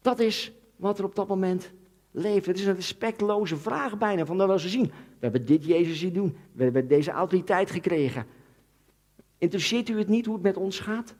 Dat 0.01 0.19
is 0.19 0.53
wat 0.83 0.99
er 0.99 1.05
op 1.05 1.15
dat 1.15 1.29
moment 1.29 1.73
leeft. 2.11 2.47
Het 2.47 2.59
is 2.59 2.67
een 2.67 2.75
respectloze 2.75 3.57
vraag 3.57 3.99
bijna, 3.99 4.27
van 4.27 4.39
dat 4.39 4.47
wel 4.47 4.59
ze 4.59 4.69
zien. 4.69 4.87
We 4.87 4.91
hebben 5.19 5.47
dit 5.47 5.65
Jezus 5.65 5.99
zien 5.99 6.13
doen, 6.13 6.37
we 6.53 6.63
hebben 6.63 6.89
deze 6.89 7.11
autoriteit 7.11 7.71
gekregen. 7.71 8.27
Interesseert 9.39 9.89
u 9.89 9.99
het 9.99 10.09
niet 10.09 10.25
hoe 10.25 10.35
het 10.35 10.43
met 10.43 10.57
ons 10.57 10.81
gaat? 10.81 11.15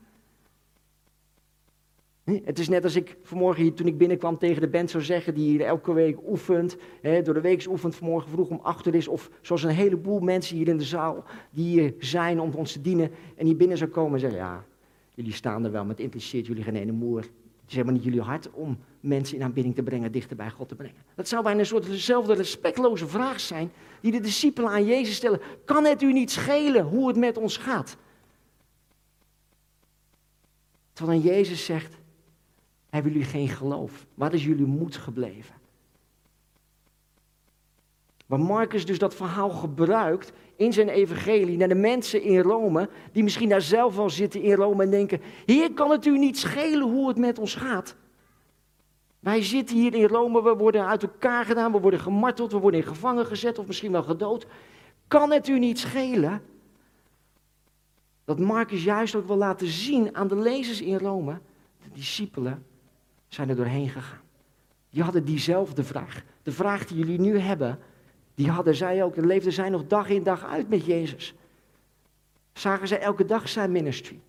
Het 2.23 2.59
is 2.59 2.69
net 2.69 2.83
als 2.83 2.95
ik 2.95 3.17
vanmorgen 3.21 3.63
hier, 3.63 3.73
toen 3.73 3.87
ik 3.87 3.97
binnenkwam 3.97 4.37
tegen 4.37 4.61
de 4.61 4.67
band 4.67 4.89
zou 4.89 5.03
zeggen, 5.03 5.33
die 5.33 5.49
hier 5.49 5.61
elke 5.61 5.93
week 5.93 6.17
oefent, 6.27 6.77
hè, 7.01 7.21
door 7.21 7.33
de 7.33 7.41
week 7.41 7.65
oefent, 7.69 7.95
vanmorgen 7.95 8.29
vroeg 8.29 8.49
om 8.49 8.59
achter 8.61 8.95
is, 8.95 9.07
of 9.07 9.29
zoals 9.41 9.63
een 9.63 9.69
heleboel 9.69 10.19
mensen 10.19 10.57
hier 10.57 10.67
in 10.67 10.77
de 10.77 10.83
zaal, 10.83 11.23
die 11.51 11.65
hier 11.65 11.93
zijn 11.99 12.39
om 12.39 12.53
ons 12.53 12.71
te 12.71 12.81
dienen, 12.81 13.11
en 13.35 13.45
die 13.45 13.55
binnen 13.55 13.77
zou 13.77 13.89
komen 13.89 14.13
en 14.13 14.19
zeggen, 14.19 14.39
ja, 14.39 14.65
jullie 15.15 15.33
staan 15.33 15.65
er 15.65 15.71
wel, 15.71 15.81
maar 15.81 15.91
het 15.91 16.03
impliceert 16.03 16.45
jullie 16.45 16.63
geen 16.63 16.75
ene 16.75 16.91
moer. 16.91 17.19
Het 17.19 17.31
is 17.67 17.73
helemaal 17.73 17.93
niet 17.93 18.03
jullie 18.03 18.21
hart 18.21 18.49
om 18.51 18.77
mensen 19.03 19.37
in 19.37 19.43
aanbidding 19.43 19.75
te 19.75 19.83
brengen, 19.83 20.11
dichter 20.11 20.35
bij 20.35 20.49
God 20.49 20.67
te 20.67 20.75
brengen. 20.75 21.01
Dat 21.15 21.27
zou 21.27 21.43
bijna 21.43 21.59
een 21.59 21.65
soort 21.65 21.85
dezelfde 21.85 22.33
respectloze 22.33 23.07
vraag 23.07 23.39
zijn 23.39 23.71
die 24.01 24.11
de 24.11 24.19
discipelen 24.19 24.69
aan 24.69 24.85
Jezus 24.85 25.15
stellen. 25.15 25.41
Kan 25.65 25.85
het 25.85 26.01
u 26.01 26.13
niet 26.13 26.31
schelen 26.31 26.85
hoe 26.85 27.07
het 27.07 27.17
met 27.17 27.37
ons 27.37 27.57
gaat? 27.57 27.97
Terwijl 30.93 31.21
dan 31.21 31.31
Jezus 31.31 31.65
zegt, 31.65 31.95
hebben 32.89 33.11
jullie 33.11 33.27
geen 33.27 33.49
geloof? 33.49 34.05
Waar 34.13 34.33
is 34.33 34.45
jullie 34.45 34.65
moed 34.65 34.95
gebleven? 34.95 35.55
Waar 38.25 38.39
Marcus 38.39 38.85
dus 38.85 38.99
dat 38.99 39.15
verhaal 39.15 39.49
gebruikt 39.49 40.31
in 40.55 40.73
zijn 40.73 40.89
evangelie 40.89 41.57
naar 41.57 41.67
de 41.67 41.75
mensen 41.75 42.21
in 42.21 42.39
Rome, 42.39 42.89
die 43.11 43.23
misschien 43.23 43.49
daar 43.49 43.61
zelf 43.61 43.95
wel 43.95 44.09
zitten 44.09 44.41
in 44.41 44.53
Rome 44.53 44.83
en 44.83 44.89
denken, 44.89 45.21
Heer, 45.45 45.73
kan 45.73 45.91
het 45.91 46.05
u 46.05 46.17
niet 46.17 46.37
schelen 46.37 46.89
hoe 46.89 47.07
het 47.07 47.17
met 47.17 47.39
ons 47.39 47.55
gaat? 47.55 47.95
Wij 49.23 49.43
zitten 49.43 49.75
hier 49.77 49.93
in 49.93 50.07
Rome, 50.07 50.43
we 50.43 50.55
worden 50.55 50.87
uit 50.87 51.03
elkaar 51.03 51.45
gedaan, 51.45 51.71
we 51.71 51.79
worden 51.79 51.99
gemarteld, 51.99 52.51
we 52.51 52.57
worden 52.57 52.79
in 52.79 52.87
gevangen 52.87 53.25
gezet 53.25 53.59
of 53.59 53.67
misschien 53.67 53.91
wel 53.91 54.03
gedood. 54.03 54.45
Kan 55.07 55.31
het 55.31 55.47
u 55.47 55.59
niet 55.59 55.79
schelen? 55.79 56.41
Dat 58.25 58.39
Marcus 58.39 58.83
juist 58.83 59.15
ook 59.15 59.27
wil 59.27 59.35
laten 59.35 59.67
zien 59.67 60.15
aan 60.15 60.27
de 60.27 60.35
lezers 60.35 60.81
in 60.81 60.97
Rome, 60.97 61.39
de 61.83 61.89
discipelen, 61.93 62.65
zijn 63.27 63.49
er 63.49 63.55
doorheen 63.55 63.89
gegaan. 63.89 64.21
Die 64.89 65.03
hadden 65.03 65.25
diezelfde 65.25 65.83
vraag. 65.83 66.23
De 66.41 66.51
vraag 66.51 66.85
die 66.85 66.97
jullie 66.97 67.19
nu 67.19 67.37
hebben, 67.37 67.79
die 68.35 68.49
hadden 68.49 68.75
zij 68.75 69.03
ook. 69.03 69.15
En 69.15 69.27
leefden 69.27 69.53
zij 69.53 69.69
nog 69.69 69.87
dag 69.87 70.09
in 70.09 70.23
dag 70.23 70.45
uit 70.45 70.69
met 70.69 70.85
Jezus. 70.85 71.33
Zagen 72.53 72.87
zij 72.87 72.99
elke 72.99 73.25
dag 73.25 73.49
zijn 73.49 73.71
ministry. 73.71 74.19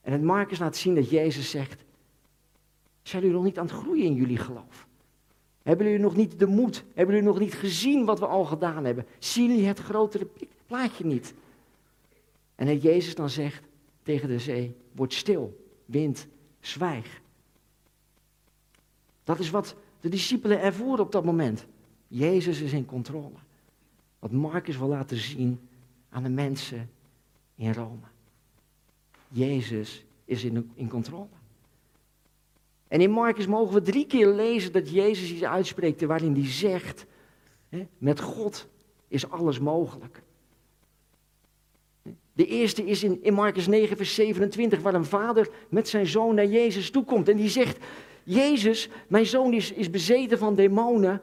En 0.00 0.12
het 0.12 0.22
Marcus 0.22 0.58
laat 0.58 0.76
zien 0.76 0.94
dat 0.94 1.10
Jezus 1.10 1.50
zegt, 1.50 1.84
zijn 3.02 3.22
jullie 3.22 3.36
nog 3.36 3.44
niet 3.44 3.58
aan 3.58 3.66
het 3.66 3.74
groeien 3.74 4.04
in 4.04 4.14
jullie 4.14 4.36
geloof? 4.36 4.86
Hebben 5.62 5.86
jullie 5.86 6.02
nog 6.02 6.16
niet 6.16 6.38
de 6.38 6.46
moed? 6.46 6.84
Hebben 6.94 7.14
jullie 7.14 7.30
nog 7.30 7.38
niet 7.38 7.54
gezien 7.54 8.04
wat 8.04 8.18
we 8.18 8.26
al 8.26 8.44
gedaan 8.44 8.84
hebben? 8.84 9.06
Zien 9.18 9.48
jullie 9.48 9.66
het 9.66 9.78
grotere 9.78 10.28
plaatje 10.66 11.04
niet? 11.04 11.34
En 12.54 12.66
dat 12.66 12.82
Jezus 12.82 13.14
dan 13.14 13.30
zegt 13.30 13.62
tegen 14.02 14.28
de 14.28 14.38
zee, 14.38 14.76
word 14.92 15.12
stil, 15.12 15.66
wind, 15.84 16.26
zwijg. 16.60 17.20
Dat 19.24 19.38
is 19.38 19.50
wat 19.50 19.74
de 20.00 20.08
discipelen 20.08 20.60
ervoeren 20.60 21.04
op 21.04 21.12
dat 21.12 21.24
moment. 21.24 21.66
Jezus 22.08 22.60
is 22.60 22.72
in 22.72 22.86
controle. 22.86 23.38
Wat 24.18 24.30
Marcus 24.30 24.76
wil 24.76 24.88
laten 24.88 25.16
zien 25.16 25.68
aan 26.08 26.22
de 26.22 26.28
mensen 26.28 26.90
in 27.54 27.72
Rome. 27.72 28.06
Jezus 29.28 30.04
is 30.24 30.44
in, 30.44 30.70
in 30.74 30.88
controle. 30.88 31.28
En 32.92 33.00
in 33.00 33.10
Marcus 33.10 33.46
mogen 33.46 33.74
we 33.74 33.82
drie 33.82 34.06
keer 34.06 34.26
lezen 34.26 34.72
dat 34.72 34.90
Jezus 34.90 35.30
iets 35.30 35.44
uitspreekt 35.44 36.02
waarin 36.02 36.34
hij 36.34 36.50
zegt, 36.50 37.06
hè, 37.68 37.86
met 37.98 38.20
God 38.20 38.68
is 39.08 39.30
alles 39.30 39.58
mogelijk. 39.58 40.22
De 42.32 42.46
eerste 42.46 42.86
is 42.86 43.02
in, 43.02 43.18
in 43.22 43.34
Marcus 43.34 43.66
9, 43.66 43.96
vers 43.96 44.14
27, 44.14 44.80
waar 44.80 44.94
een 44.94 45.04
vader 45.04 45.48
met 45.68 45.88
zijn 45.88 46.06
zoon 46.06 46.34
naar 46.34 46.46
Jezus 46.46 46.90
toekomt. 46.90 47.28
En 47.28 47.36
die 47.36 47.48
zegt, 47.48 47.78
Jezus, 48.24 48.88
mijn 49.08 49.26
zoon 49.26 49.52
is, 49.52 49.72
is 49.72 49.90
bezeten 49.90 50.38
van 50.38 50.54
demonen. 50.54 51.20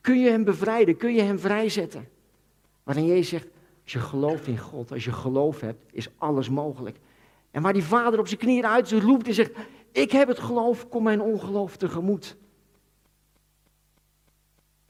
Kun 0.00 0.20
je 0.20 0.30
hem 0.30 0.44
bevrijden? 0.44 0.96
Kun 0.96 1.14
je 1.14 1.22
hem 1.22 1.38
vrijzetten? 1.38 2.08
Waarin 2.82 3.06
Jezus 3.06 3.28
zegt, 3.28 3.46
als 3.82 3.92
je 3.92 3.98
gelooft 3.98 4.46
in 4.46 4.58
God, 4.58 4.92
als 4.92 5.04
je 5.04 5.12
geloof 5.12 5.60
hebt, 5.60 5.84
is 5.92 6.08
alles 6.16 6.48
mogelijk. 6.48 6.96
En 7.50 7.62
waar 7.62 7.72
die 7.72 7.84
vader 7.84 8.18
op 8.18 8.26
zijn 8.26 8.40
knieën 8.40 8.66
uit 8.66 8.90
roept 8.90 9.26
en 9.26 9.34
zegt, 9.34 9.52
ik 9.94 10.12
heb 10.12 10.28
het 10.28 10.38
geloof, 10.38 10.88
kom 10.88 11.02
mijn 11.02 11.20
ongeloof 11.20 11.76
tegemoet. 11.76 12.36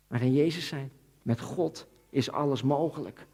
Waarin 0.07 0.33
Jezus 0.33 0.67
zei, 0.67 0.91
met 1.23 1.41
God 1.41 1.87
is 2.11 2.31
alles 2.31 2.63
mogelijk. 2.63 3.27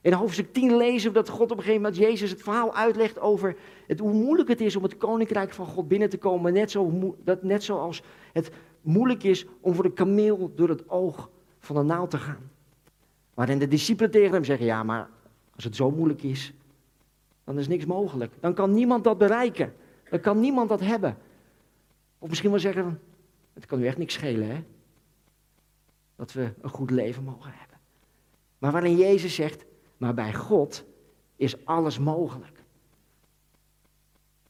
In 0.00 0.12
hoofdstuk 0.12 0.52
10 0.52 0.76
lezen 0.76 1.08
we 1.08 1.14
dat 1.14 1.28
God 1.28 1.50
op 1.50 1.50
een 1.50 1.62
gegeven 1.62 1.82
moment 1.82 1.96
Jezus 2.00 2.30
het 2.30 2.42
verhaal 2.42 2.74
uitlegt 2.74 3.20
over 3.20 3.56
het, 3.86 3.98
hoe 3.98 4.12
moeilijk 4.12 4.48
het 4.48 4.60
is 4.60 4.76
om 4.76 4.82
het 4.82 4.96
koninkrijk 4.96 5.52
van 5.52 5.66
God 5.66 5.88
binnen 5.88 6.10
te 6.10 6.18
komen. 6.18 6.52
Net, 6.52 6.70
zo, 6.70 7.14
dat, 7.24 7.42
net 7.42 7.62
zoals 7.62 8.02
het 8.32 8.50
moeilijk 8.80 9.22
is 9.22 9.46
om 9.60 9.74
voor 9.74 9.84
de 9.84 9.92
kameel 9.92 10.52
door 10.54 10.68
het 10.68 10.88
oog 10.88 11.30
van 11.58 11.76
de 11.76 11.82
naald 11.82 12.10
te 12.10 12.18
gaan. 12.18 12.50
Waarin 13.34 13.58
de 13.58 13.68
discipelen 13.68 14.10
tegen 14.10 14.32
hem 14.32 14.44
zeggen, 14.44 14.66
ja 14.66 14.82
maar 14.82 15.08
als 15.54 15.64
het 15.64 15.76
zo 15.76 15.90
moeilijk 15.90 16.22
is, 16.22 16.52
dan 17.44 17.58
is 17.58 17.68
niks 17.68 17.84
mogelijk. 17.84 18.32
Dan 18.40 18.54
kan 18.54 18.74
niemand 18.74 19.04
dat 19.04 19.18
bereiken. 19.18 19.74
Dan 20.14 20.22
kan 20.22 20.40
niemand 20.40 20.68
dat 20.68 20.80
hebben. 20.80 21.16
Of 22.18 22.28
misschien 22.28 22.50
wel 22.50 22.58
zeggen, 22.58 23.00
het 23.52 23.66
kan 23.66 23.80
u 23.80 23.86
echt 23.86 23.98
niks 23.98 24.14
schelen 24.14 24.48
hè. 24.48 24.62
Dat 26.16 26.32
we 26.32 26.52
een 26.60 26.70
goed 26.70 26.90
leven 26.90 27.24
mogen 27.24 27.52
hebben. 27.54 27.78
Maar 28.58 28.72
waarin 28.72 28.96
Jezus 28.96 29.34
zegt, 29.34 29.64
maar 29.96 30.14
bij 30.14 30.34
God 30.34 30.84
is 31.36 31.64
alles 31.64 31.98
mogelijk. 31.98 32.62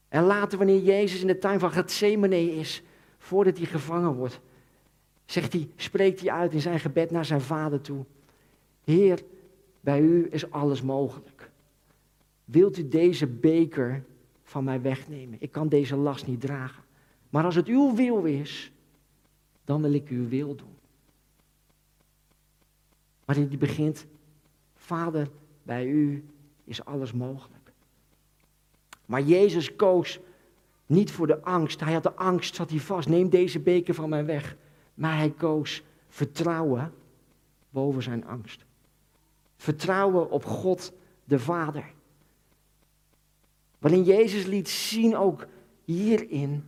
En 0.08 0.24
later, 0.24 0.58
wanneer 0.58 0.82
Jezus 0.82 1.20
in 1.20 1.26
de 1.26 1.38
tuin 1.38 1.60
van 1.60 1.72
Gethsemane 1.72 2.54
is, 2.54 2.82
voordat 3.18 3.56
hij 3.56 3.66
gevangen 3.66 4.14
wordt, 4.14 4.40
zegt 5.24 5.52
hij, 5.52 5.70
spreekt 5.76 6.20
hij 6.20 6.30
uit 6.30 6.52
in 6.52 6.60
zijn 6.60 6.80
gebed 6.80 7.10
naar 7.10 7.24
zijn 7.24 7.40
vader 7.40 7.80
toe. 7.80 8.04
Heer, 8.82 9.22
bij 9.80 10.00
u 10.00 10.28
is 10.30 10.50
alles 10.50 10.82
mogelijk. 10.82 11.50
Wilt 12.44 12.78
u 12.78 12.88
deze 12.88 13.26
beker 13.26 14.04
van 14.54 14.64
mij 14.64 14.80
wegnemen? 14.80 15.36
Ik 15.40 15.52
kan 15.52 15.68
deze 15.68 15.96
last 15.96 16.26
niet 16.26 16.40
dragen. 16.40 16.82
Maar 17.30 17.44
als 17.44 17.54
het 17.54 17.66
uw 17.66 17.94
wil 17.94 18.24
is, 18.24 18.72
dan 19.64 19.82
wil 19.82 19.92
ik 19.92 20.08
uw 20.08 20.28
wil 20.28 20.54
doen. 20.54 20.76
Maar 23.24 23.36
hij 23.36 23.48
begint, 23.58 24.06
Vader, 24.74 25.30
bij 25.62 25.86
u 25.86 26.24
is 26.64 26.84
alles 26.84 27.12
mogelijk. 27.12 27.72
Maar 29.06 29.22
Jezus 29.22 29.76
koos 29.76 30.20
niet 30.86 31.10
voor 31.10 31.26
de 31.26 31.42
angst. 31.42 31.80
Hij 31.80 31.92
had 31.92 32.02
de 32.02 32.14
angst, 32.14 32.54
zat 32.54 32.70
hij 32.70 32.78
vast. 32.78 33.08
Neem 33.08 33.28
deze 33.28 33.60
beker 33.60 33.94
van 33.94 34.08
mij 34.08 34.24
weg. 34.24 34.56
Maar 34.94 35.16
hij 35.16 35.30
koos 35.30 35.82
vertrouwen 36.08 36.92
boven 37.70 38.02
zijn 38.02 38.26
angst. 38.26 38.64
Vertrouwen 39.56 40.30
op 40.30 40.44
God 40.44 40.92
de 41.24 41.38
Vader. 41.38 41.93
Waarin 43.84 44.02
Jezus 44.02 44.44
liet 44.44 44.68
zien 44.68 45.16
ook 45.16 45.46
hierin, 45.84 46.64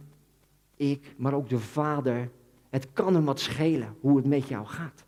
ik, 0.76 1.14
maar 1.16 1.34
ook 1.34 1.48
de 1.48 1.58
Vader, 1.58 2.30
het 2.70 2.86
kan 2.92 3.14
hem 3.14 3.24
wat 3.24 3.40
schelen 3.40 3.96
hoe 4.00 4.16
het 4.16 4.26
met 4.26 4.48
jou 4.48 4.66
gaat. 4.66 5.04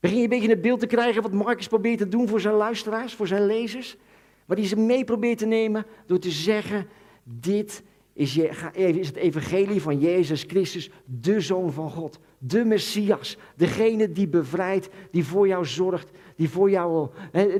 Begin 0.00 0.16
je 0.16 0.22
een 0.22 0.28
beetje 0.28 0.48
het 0.48 0.60
beeld 0.60 0.80
te 0.80 0.86
krijgen 0.86 1.22
wat 1.22 1.32
Marcus 1.32 1.68
probeert 1.68 1.98
te 1.98 2.08
doen 2.08 2.28
voor 2.28 2.40
zijn 2.40 2.54
luisteraars, 2.54 3.14
voor 3.14 3.26
zijn 3.26 3.46
lezers? 3.46 3.96
Waar 4.44 4.56
hij 4.56 4.66
ze 4.66 4.76
mee 4.76 5.04
probeert 5.04 5.38
te 5.38 5.46
nemen 5.46 5.86
door 6.06 6.18
te 6.18 6.30
zeggen, 6.30 6.86
dit 7.22 7.82
is, 8.12 8.36
is 8.72 9.06
het 9.06 9.16
evangelie 9.16 9.82
van 9.82 9.98
Jezus 9.98 10.42
Christus, 10.42 10.90
de 11.04 11.40
Zoon 11.40 11.72
van 11.72 11.90
God, 11.90 12.18
de 12.46 12.64
Messias, 12.64 13.36
degene 13.56 14.12
die 14.12 14.28
bevrijdt, 14.28 14.88
die 15.10 15.24
voor 15.24 15.46
jou 15.46 15.66
zorgt, 15.66 16.10
die, 16.36 16.48
voor 16.48 16.70
jou, 16.70 17.10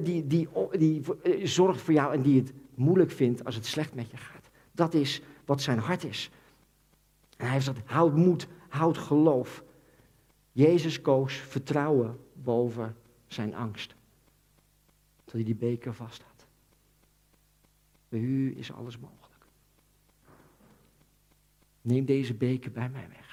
die, 0.03 0.27
die, 0.27 0.49
die 0.79 1.03
eh, 1.23 1.47
zorgt 1.47 1.81
voor 1.81 1.94
jou 1.94 2.14
en 2.14 2.23
die 2.23 2.40
het 2.40 2.53
moeilijk 2.75 3.11
vindt 3.11 3.44
als 3.44 3.55
het 3.55 3.66
slecht 3.66 3.94
met 3.94 4.11
je 4.11 4.16
gaat. 4.16 4.51
Dat 4.73 4.94
is 4.94 5.23
wat 5.44 5.62
zijn 5.62 5.79
hart 5.79 6.05
is. 6.05 6.31
En 7.37 7.47
hij 7.47 7.57
gezegd, 7.57 7.79
houd 7.85 8.16
moed, 8.16 8.47
houd 8.68 8.99
geloof. 8.99 9.64
Jezus 10.53 11.01
koos 11.01 11.35
vertrouwen 11.35 12.18
boven 12.33 12.97
zijn 13.27 13.55
angst. 13.55 13.94
Dat 15.25 15.35
hij 15.35 15.44
die 15.44 15.55
beker 15.55 15.94
vast 15.94 16.23
had. 16.23 16.47
Bij 18.09 18.20
u 18.20 18.59
is 18.59 18.73
alles 18.73 18.99
mogelijk. 18.99 19.44
Neem 21.81 22.05
deze 22.05 22.35
beker 22.35 22.70
bij 22.70 22.88
mij 22.88 23.09
weg. 23.09 23.23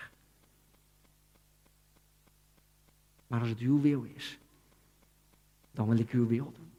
Maar 3.32 3.40
als 3.40 3.50
het 3.50 3.60
uw 3.60 3.82
wil 3.82 4.04
is, 4.16 4.40
dan 5.72 5.88
wil 5.88 6.00
ik 6.00 6.10
uw 6.10 6.28
wil 6.28 6.52
doen. 6.56 6.72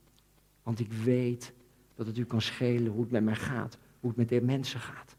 Want 0.62 0.81
ik 0.81 0.93
weet 0.93 1.53
dat 1.95 2.07
het 2.07 2.19
u 2.19 2.25
kan 2.25 2.41
schelen 2.41 2.93
hoe 2.93 3.01
het 3.01 3.11
met 3.11 3.25
mij 3.25 3.35
gaat, 3.35 3.79
hoe 4.01 4.09
het 4.09 4.19
met 4.19 4.29
de 4.29 4.41
mensen 4.41 4.81
gaat. 4.81 5.17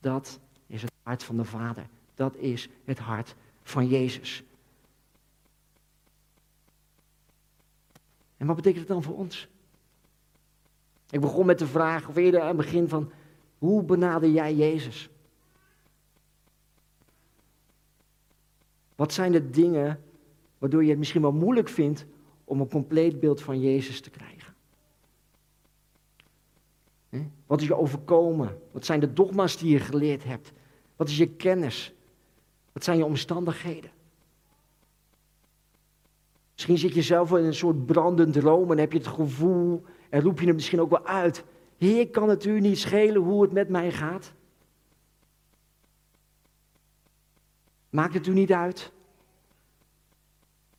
Dat 0.00 0.38
is 0.66 0.82
het 0.82 0.92
hart 1.02 1.22
van 1.22 1.36
de 1.36 1.44
Vader. 1.44 1.86
Dat 2.14 2.36
is 2.36 2.68
het 2.84 2.98
hart 2.98 3.34
van 3.62 3.88
Jezus. 3.88 4.42
En 8.36 8.46
wat 8.46 8.56
betekent 8.56 8.80
het 8.80 8.88
dan 8.88 9.02
voor 9.02 9.16
ons? 9.16 9.48
Ik 11.10 11.20
begon 11.20 11.46
met 11.46 11.58
de 11.58 11.66
vraag, 11.66 12.08
of 12.08 12.16
eerder 12.16 12.40
aan 12.40 12.46
het 12.46 12.56
begin 12.56 12.88
van, 12.88 13.10
Hoe 13.58 13.82
benader 13.82 14.30
jij 14.30 14.54
Jezus? 14.54 15.08
Wat 18.94 19.12
zijn 19.12 19.32
de 19.32 19.50
dingen 19.50 20.02
waardoor 20.58 20.82
je 20.82 20.88
het 20.88 20.98
misschien 20.98 21.22
wel 21.22 21.32
moeilijk 21.32 21.68
vindt 21.68 22.06
om 22.44 22.60
een 22.60 22.68
compleet 22.68 23.20
beeld 23.20 23.42
van 23.42 23.60
Jezus 23.60 24.00
te 24.00 24.10
krijgen? 24.10 24.54
Wat 27.46 27.60
is 27.60 27.66
je 27.66 27.76
overkomen? 27.76 28.60
Wat 28.70 28.84
zijn 28.84 29.00
de 29.00 29.12
dogma's 29.12 29.58
die 29.58 29.70
je 29.70 29.78
geleerd 29.78 30.24
hebt? 30.24 30.52
Wat 30.96 31.08
is 31.08 31.16
je 31.16 31.28
kennis? 31.28 31.94
Wat 32.72 32.84
zijn 32.84 32.98
je 32.98 33.04
omstandigheden? 33.04 33.90
Misschien 36.52 36.78
zit 36.78 36.94
je 36.94 37.02
zelf 37.02 37.30
in 37.30 37.44
een 37.44 37.54
soort 37.54 37.86
brandend 37.86 38.32
droom 38.32 38.70
en 38.70 38.78
heb 38.78 38.92
je 38.92 38.98
het 38.98 39.06
gevoel 39.06 39.84
en 40.10 40.20
roep 40.22 40.40
je 40.40 40.46
het 40.46 40.54
misschien 40.54 40.80
ook 40.80 40.90
wel 40.90 41.06
uit. 41.06 41.44
Heer, 41.76 42.08
kan 42.08 42.28
het 42.28 42.44
u 42.44 42.60
niet 42.60 42.78
schelen 42.78 43.22
hoe 43.22 43.42
het 43.42 43.52
met 43.52 43.68
mij 43.68 43.92
gaat? 43.92 44.32
Maakt 47.90 48.14
het 48.14 48.26
u 48.26 48.32
niet 48.32 48.52
uit? 48.52 48.92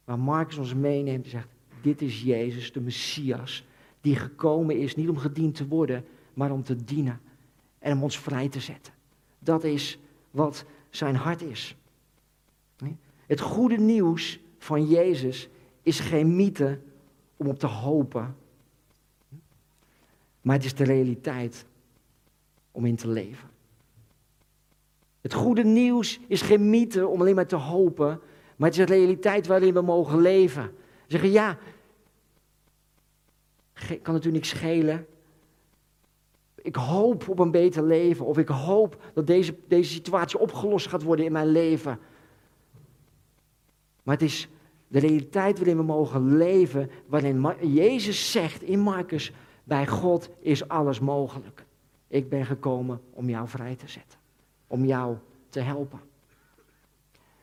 Waar 0.10 0.20
Marcus 0.20 0.58
ons 0.58 0.74
meeneemt 0.74 1.24
en 1.24 1.30
zegt, 1.30 1.48
dit 1.82 2.02
is 2.02 2.22
Jezus, 2.22 2.72
de 2.72 2.80
Messias, 2.80 3.66
die 4.02 4.16
gekomen 4.16 4.80
is 4.80 4.96
niet 4.96 5.10
om 5.10 5.18
gediend 5.18 5.56
te 5.56 5.68
worden, 5.68 6.06
maar 6.34 6.52
om 6.52 6.64
te 6.64 6.84
dienen 6.84 7.22
en 7.80 7.94
om 7.94 8.04
ons 8.04 8.20
vrij 8.20 8.50
te 8.50 8.60
zetten. 8.60 8.94
Dat 9.40 9.64
is 9.64 10.00
wat 10.32 10.66
zijn 10.90 11.16
hart 11.16 11.42
is. 11.42 11.76
Het 13.26 13.42
goede 13.42 13.78
nieuws 13.78 14.40
van 14.58 14.88
Jezus 14.88 15.50
is 15.82 16.00
geen 16.00 16.36
mythe 16.36 16.80
om 17.38 17.48
op 17.48 17.60
te 17.60 17.68
hopen, 17.68 18.36
maar 20.42 20.56
het 20.56 20.66
is 20.66 20.76
de 20.76 20.84
realiteit 20.84 21.66
om 22.72 22.86
in 22.86 22.96
te 22.96 23.08
leven. 23.08 23.50
Het 25.22 25.34
goede 25.34 25.64
nieuws 25.64 26.20
is 26.28 26.42
geen 26.42 26.70
mythe 26.70 27.08
om 27.08 27.20
alleen 27.20 27.36
maar 27.36 27.48
te 27.48 27.56
hopen, 27.56 28.20
maar 28.60 28.70
het 28.70 28.80
is 28.80 28.86
de 28.86 28.94
realiteit 28.94 29.48
waarin 29.48 29.74
we 29.74 29.82
mogen 29.82 30.22
leven. 30.22 30.72
Zeggen 31.08 31.32
ja, 31.32 31.58
kan 34.02 34.22
u 34.24 34.32
niks 34.32 34.50
schelen? 34.50 35.08
Ik 36.56 36.76
hoop 36.76 37.28
op 37.28 37.40
een 37.40 37.52
beter 37.52 37.84
leven. 37.84 38.26
Of 38.26 38.38
ik 38.38 38.48
hoop 38.48 39.02
dat 39.14 39.28
deze, 39.28 39.56
deze 39.68 39.92
situatie 39.92 40.40
opgelost 40.40 40.88
gaat 40.88 41.04
worden 41.04 41.26
in 41.26 41.32
mijn 41.32 41.48
leven. 41.48 42.00
Maar 44.04 44.16
het 44.16 44.24
is 44.24 44.48
de 44.88 45.00
realiteit 45.00 45.58
waarin 45.58 45.78
we 45.78 45.84
mogen 45.84 46.38
leven. 46.38 46.90
Waarin 47.06 47.48
Jezus 47.62 48.32
zegt 48.32 48.62
in 48.62 48.80
Marcus: 48.80 49.32
Bij 49.64 49.88
God 49.88 50.30
is 50.40 50.68
alles 50.68 51.00
mogelijk. 51.00 51.66
Ik 52.08 52.30
ben 52.30 52.46
gekomen 52.46 53.02
om 53.10 53.30
jou 53.30 53.48
vrij 53.48 53.76
te 53.76 53.88
zetten. 53.88 54.20
Om 54.68 54.86
jou 54.86 55.16
te 55.50 55.60
helpen. 55.60 56.00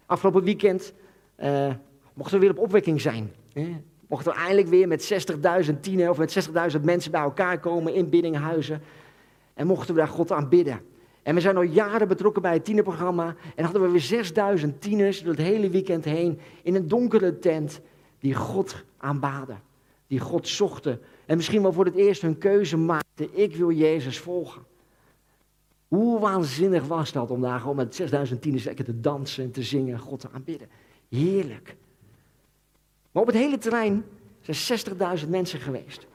Afgelopen 0.07 0.43
weekend 0.43 0.95
uh, 1.39 1.75
mochten 2.15 2.35
we 2.35 2.47
weer 2.47 2.57
op 2.57 2.63
opwekking 2.63 3.01
zijn. 3.01 3.33
Hè? 3.53 3.77
Mochten 4.09 4.33
we 4.33 4.39
eindelijk 4.39 4.69
weer 4.69 4.89
met 4.89 5.27
60.000 5.67 5.81
tienen 5.81 6.11
of 6.11 6.19
met 6.19 6.49
60.000 6.77 6.81
mensen 6.81 7.11
bij 7.11 7.21
elkaar 7.21 7.61
komen 7.61 7.95
in 7.95 8.09
biddinghuizen. 8.09 8.83
En 9.55 9.67
mochten 9.67 9.95
we 9.95 10.01
daar 10.01 10.09
God 10.09 10.33
aanbidden. 10.33 10.81
En 11.23 11.35
we 11.35 11.41
zijn 11.41 11.57
al 11.57 11.63
jaren 11.63 12.09
betrokken 12.09 12.43
bij 12.43 12.53
het 12.53 12.65
tienerprogramma. 12.65 13.35
En 13.55 13.65
hadden 13.65 13.83
we 13.83 13.89
weer 13.89 14.01
6000 14.01 14.81
tieners 14.81 15.23
door 15.23 15.33
het 15.33 15.43
hele 15.43 15.71
weekend 15.71 16.05
heen 16.05 16.41
in 16.63 16.75
een 16.75 16.89
donkere 16.89 17.39
tent 17.39 17.81
die 18.19 18.35
God 18.35 18.85
aanbaden. 18.97 19.61
Die 20.07 20.21
God 20.21 20.49
zochten. 20.49 21.01
En 21.27 21.37
misschien 21.37 21.63
wel 21.63 21.73
voor 21.73 21.85
het 21.85 21.95
eerst 21.95 22.23
hun 22.23 22.39
keuze 22.39 22.77
maakten. 22.77 23.29
Ik 23.33 23.57
wil 23.57 23.71
Jezus 23.71 24.19
volgen. 24.19 24.63
Hoe 25.89 26.21
waanzinnig 26.21 26.87
was 26.87 27.13
dat 27.13 27.31
om 27.31 27.41
daar 27.41 27.61
gewoon 27.61 27.77
met 27.77 27.95
6000 27.95 28.43
tieners 28.43 28.65
lekker 28.65 28.85
te 28.85 29.01
dansen 29.01 29.45
en 29.45 29.51
te 29.51 29.63
zingen 29.63 29.95
en 29.95 30.01
God 30.01 30.21
te 30.21 30.29
aanbidden. 30.33 30.69
Heerlijk. 31.09 31.77
Maar 33.13 33.23
op 33.23 33.29
het 33.29 33.37
hele 33.37 33.59
terrein 33.59 34.05
zijn 34.41 34.79
60.000 35.23 35.29
mensen 35.29 35.61
geweest. 35.61 36.07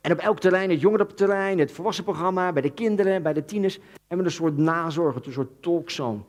En 0.00 0.12
op 0.12 0.18
elk 0.18 0.40
terrein, 0.40 0.70
het 0.70 0.80
jongerenterrein, 0.80 1.58
het 1.58 1.72
volwassenprogramma, 1.72 2.52
bij 2.52 2.62
de 2.62 2.72
kinderen, 2.72 3.22
bij 3.22 3.32
de 3.32 3.44
tieners, 3.44 3.74
hebben 3.74 4.18
we 4.18 4.24
een 4.24 4.30
soort 4.30 4.56
nazorg, 4.56 5.24
een 5.24 5.32
soort 5.32 5.62
talkzone. 5.62 6.20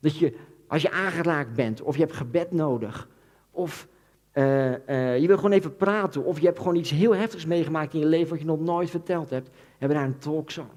Dat 0.00 0.18
je, 0.18 0.36
als 0.66 0.82
je 0.82 0.90
aangeraakt 0.90 1.54
bent, 1.54 1.82
of 1.82 1.94
je 1.94 2.02
hebt 2.02 2.16
gebed 2.16 2.52
nodig, 2.52 3.08
of 3.50 3.88
uh, 4.32 4.70
uh, 4.70 5.18
je 5.18 5.26
wil 5.26 5.36
gewoon 5.36 5.52
even 5.52 5.76
praten, 5.76 6.24
of 6.24 6.38
je 6.40 6.46
hebt 6.46 6.58
gewoon 6.58 6.76
iets 6.76 6.90
heel 6.90 7.14
heftigs 7.14 7.46
meegemaakt 7.46 7.94
in 7.94 8.00
je 8.00 8.06
leven 8.06 8.30
wat 8.30 8.38
je 8.38 8.46
nog 8.46 8.60
nooit 8.60 8.90
verteld 8.90 9.30
hebt, 9.30 9.50
hebben 9.70 9.88
we 9.88 9.94
daar 10.04 10.12
een 10.12 10.18
talkzone. 10.18 10.68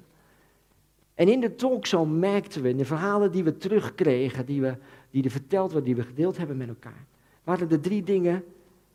En 1.16 1.28
in 1.28 1.40
de 1.40 1.56
talkzone 1.56 2.12
merkten 2.12 2.62
we, 2.62 2.70
in 2.70 2.78
de 2.78 2.86
verhalen 2.86 3.32
die 3.32 3.44
we 3.44 3.58
terugkregen, 3.58 4.46
die, 4.46 4.62
we, 4.62 4.76
die 5.12 5.24
er 5.24 5.32
verteld 5.32 5.72
werden, 5.72 5.94
die 5.94 6.04
we 6.04 6.10
gedeeld 6.10 6.38
hebben 6.38 6.58
met 6.58 6.68
elkaar, 6.68 7.06
waren 7.44 7.70
er 7.70 7.80
drie 7.80 8.04
dingen 8.04 8.44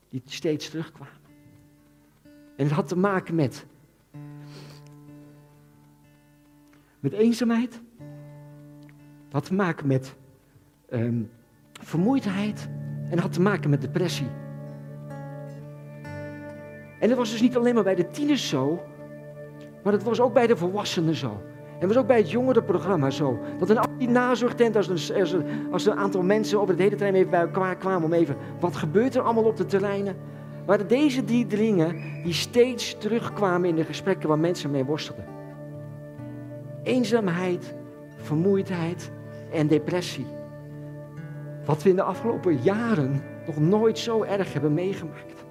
die 0.08 0.22
steeds 0.24 0.70
terugkwamen. 0.70 1.22
En 2.56 2.64
het 2.64 2.70
had 2.70 2.88
te 2.88 2.96
maken 2.96 3.34
met, 3.34 3.66
met 7.00 7.12
eenzaamheid. 7.12 7.80
Het 9.24 9.32
had 9.32 9.44
te 9.44 9.54
maken 9.54 9.86
met 9.86 10.14
um, 10.90 11.30
vermoeidheid. 11.72 12.68
En 13.04 13.10
het 13.10 13.20
had 13.20 13.32
te 13.32 13.40
maken 13.40 13.70
met 13.70 13.80
depressie. 13.80 14.28
En 17.00 17.08
dat 17.08 17.18
was 17.18 17.30
dus 17.30 17.40
niet 17.40 17.56
alleen 17.56 17.74
maar 17.74 17.82
bij 17.82 17.94
de 17.94 18.10
tieners 18.10 18.48
zo, 18.48 18.82
maar 19.82 19.92
het 19.92 20.02
was 20.02 20.20
ook 20.20 20.32
bij 20.32 20.46
de 20.46 20.56
volwassenen 20.56 21.14
zo. 21.14 21.42
En 21.78 21.88
was 21.88 21.96
ook 21.96 22.06
bij 22.06 22.16
het 22.16 22.30
jongerenprogramma 22.30 23.10
zo. 23.10 23.38
Dat 23.58 23.70
in 23.70 23.78
al 23.78 23.86
die 23.98 24.08
nazorgtent, 24.08 24.76
als 24.76 24.88
er, 24.88 25.20
als, 25.20 25.36
als 25.70 25.86
er 25.86 25.92
een 25.92 25.98
aantal 25.98 26.22
mensen 26.22 26.60
over 26.60 26.74
het 26.74 26.82
hele 26.82 26.96
terrein 26.96 27.14
even 27.14 27.30
bij 27.30 27.40
elkaar 27.40 27.76
kwamen 27.76 28.04
om 28.04 28.12
even, 28.12 28.36
wat 28.60 28.76
gebeurt 28.76 29.14
er 29.14 29.22
allemaal 29.22 29.44
op 29.44 29.56
de 29.56 29.66
terreinen? 29.66 30.16
waren 30.64 30.88
deze 30.88 31.24
drie 31.24 31.46
dingen 31.46 31.96
die 32.22 32.32
steeds 32.32 32.96
terugkwamen 32.98 33.68
in 33.68 33.74
de 33.74 33.84
gesprekken 33.84 34.28
waar 34.28 34.38
mensen 34.38 34.70
mee 34.70 34.84
worstelden. 34.84 35.24
Eenzaamheid, 36.82 37.74
vermoeidheid 38.16 39.10
en 39.52 39.66
depressie. 39.66 40.26
Wat 41.64 41.82
we 41.82 41.88
in 41.88 41.96
de 41.96 42.02
afgelopen 42.02 42.58
jaren 42.62 43.22
nog 43.46 43.58
nooit 43.58 43.98
zo 43.98 44.22
erg 44.22 44.52
hebben 44.52 44.74
meegemaakt. 44.74 45.44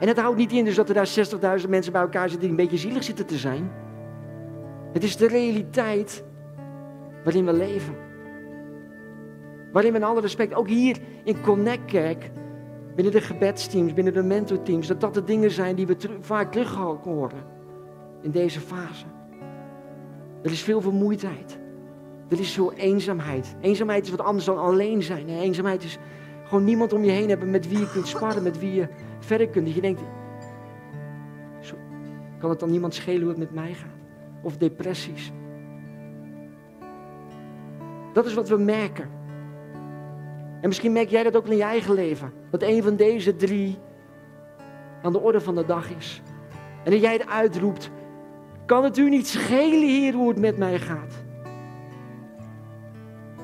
En 0.00 0.08
het 0.08 0.20
houdt 0.20 0.38
niet 0.38 0.52
in 0.52 0.64
dus 0.64 0.74
dat 0.74 0.88
er 0.88 0.94
daar 0.94 1.60
60.000 1.62 1.68
mensen 1.68 1.92
bij 1.92 2.02
elkaar 2.02 2.28
zitten 2.28 2.40
die 2.40 2.50
een 2.50 2.64
beetje 2.64 2.88
zielig 2.88 3.04
zitten 3.04 3.26
te 3.26 3.38
zijn. 3.38 3.70
Het 4.94 5.04
is 5.04 5.16
de 5.16 5.28
realiteit 5.28 6.24
waarin 7.24 7.44
we 7.44 7.52
leven. 7.52 7.94
Waarin 9.72 9.92
we 9.92 9.98
in 9.98 10.04
alle 10.04 10.20
respect, 10.20 10.54
ook 10.54 10.68
hier 10.68 10.98
in 11.24 11.40
Connect 11.40 11.84
Kerk, 11.84 12.30
binnen 12.94 13.12
de 13.12 13.20
gebedsteams, 13.20 13.92
binnen 13.92 14.12
de 14.12 14.22
mentorteams, 14.22 14.86
dat 14.86 15.00
dat 15.00 15.14
de 15.14 15.24
dingen 15.24 15.50
zijn 15.50 15.76
die 15.76 15.86
we 15.86 15.96
vaak 16.20 16.52
terug 16.52 16.74
horen 16.74 17.42
in 18.22 18.30
deze 18.30 18.60
fase. 18.60 19.04
Er 20.42 20.50
is 20.50 20.62
veel 20.62 20.80
vermoeidheid. 20.80 21.58
Er 22.28 22.40
is 22.40 22.52
veel 22.52 22.72
eenzaamheid. 22.72 23.56
Eenzaamheid 23.60 24.04
is 24.04 24.10
wat 24.10 24.20
anders 24.20 24.44
dan 24.44 24.58
alleen 24.58 25.02
zijn. 25.02 25.28
Eenzaamheid 25.28 25.84
is 25.84 25.98
gewoon 26.44 26.64
niemand 26.64 26.92
om 26.92 27.04
je 27.04 27.10
heen 27.10 27.28
hebben 27.28 27.50
met 27.50 27.68
wie 27.68 27.78
je 27.78 27.90
kunt 27.90 28.08
sparren, 28.08 28.42
met 28.42 28.58
wie 28.58 28.74
je 28.74 28.88
verder 29.18 29.48
kunt. 29.48 29.66
Dat 29.66 29.74
je 29.74 29.80
denkt, 29.80 30.00
kan 32.38 32.50
het 32.50 32.60
dan 32.60 32.70
niemand 32.70 32.94
schelen 32.94 33.20
hoe 33.20 33.30
het 33.30 33.38
met 33.38 33.54
mij 33.54 33.74
gaat? 33.74 33.93
Of 34.44 34.56
depressies. 34.56 35.32
Dat 38.12 38.26
is 38.26 38.34
wat 38.34 38.48
we 38.48 38.56
merken. 38.56 39.10
En 40.60 40.68
misschien 40.68 40.92
merk 40.92 41.08
jij 41.08 41.22
dat 41.22 41.36
ook 41.36 41.46
in 41.46 41.56
je 41.56 41.62
eigen 41.62 41.94
leven. 41.94 42.32
Dat 42.50 42.62
een 42.62 42.82
van 42.82 42.96
deze 42.96 43.36
drie 43.36 43.78
aan 45.02 45.12
de 45.12 45.20
orde 45.20 45.40
van 45.40 45.54
de 45.54 45.64
dag 45.64 45.96
is. 45.96 46.22
En 46.84 46.90
dat 46.90 47.00
jij 47.00 47.12
het 47.12 47.28
uitroept. 47.28 47.90
Kan 48.66 48.84
het 48.84 48.98
u 48.98 49.08
niet 49.08 49.28
schelen, 49.28 49.88
Heer, 49.88 50.12
hoe 50.12 50.28
het 50.28 50.38
met 50.38 50.58
mij 50.58 50.78
gaat? 50.78 51.24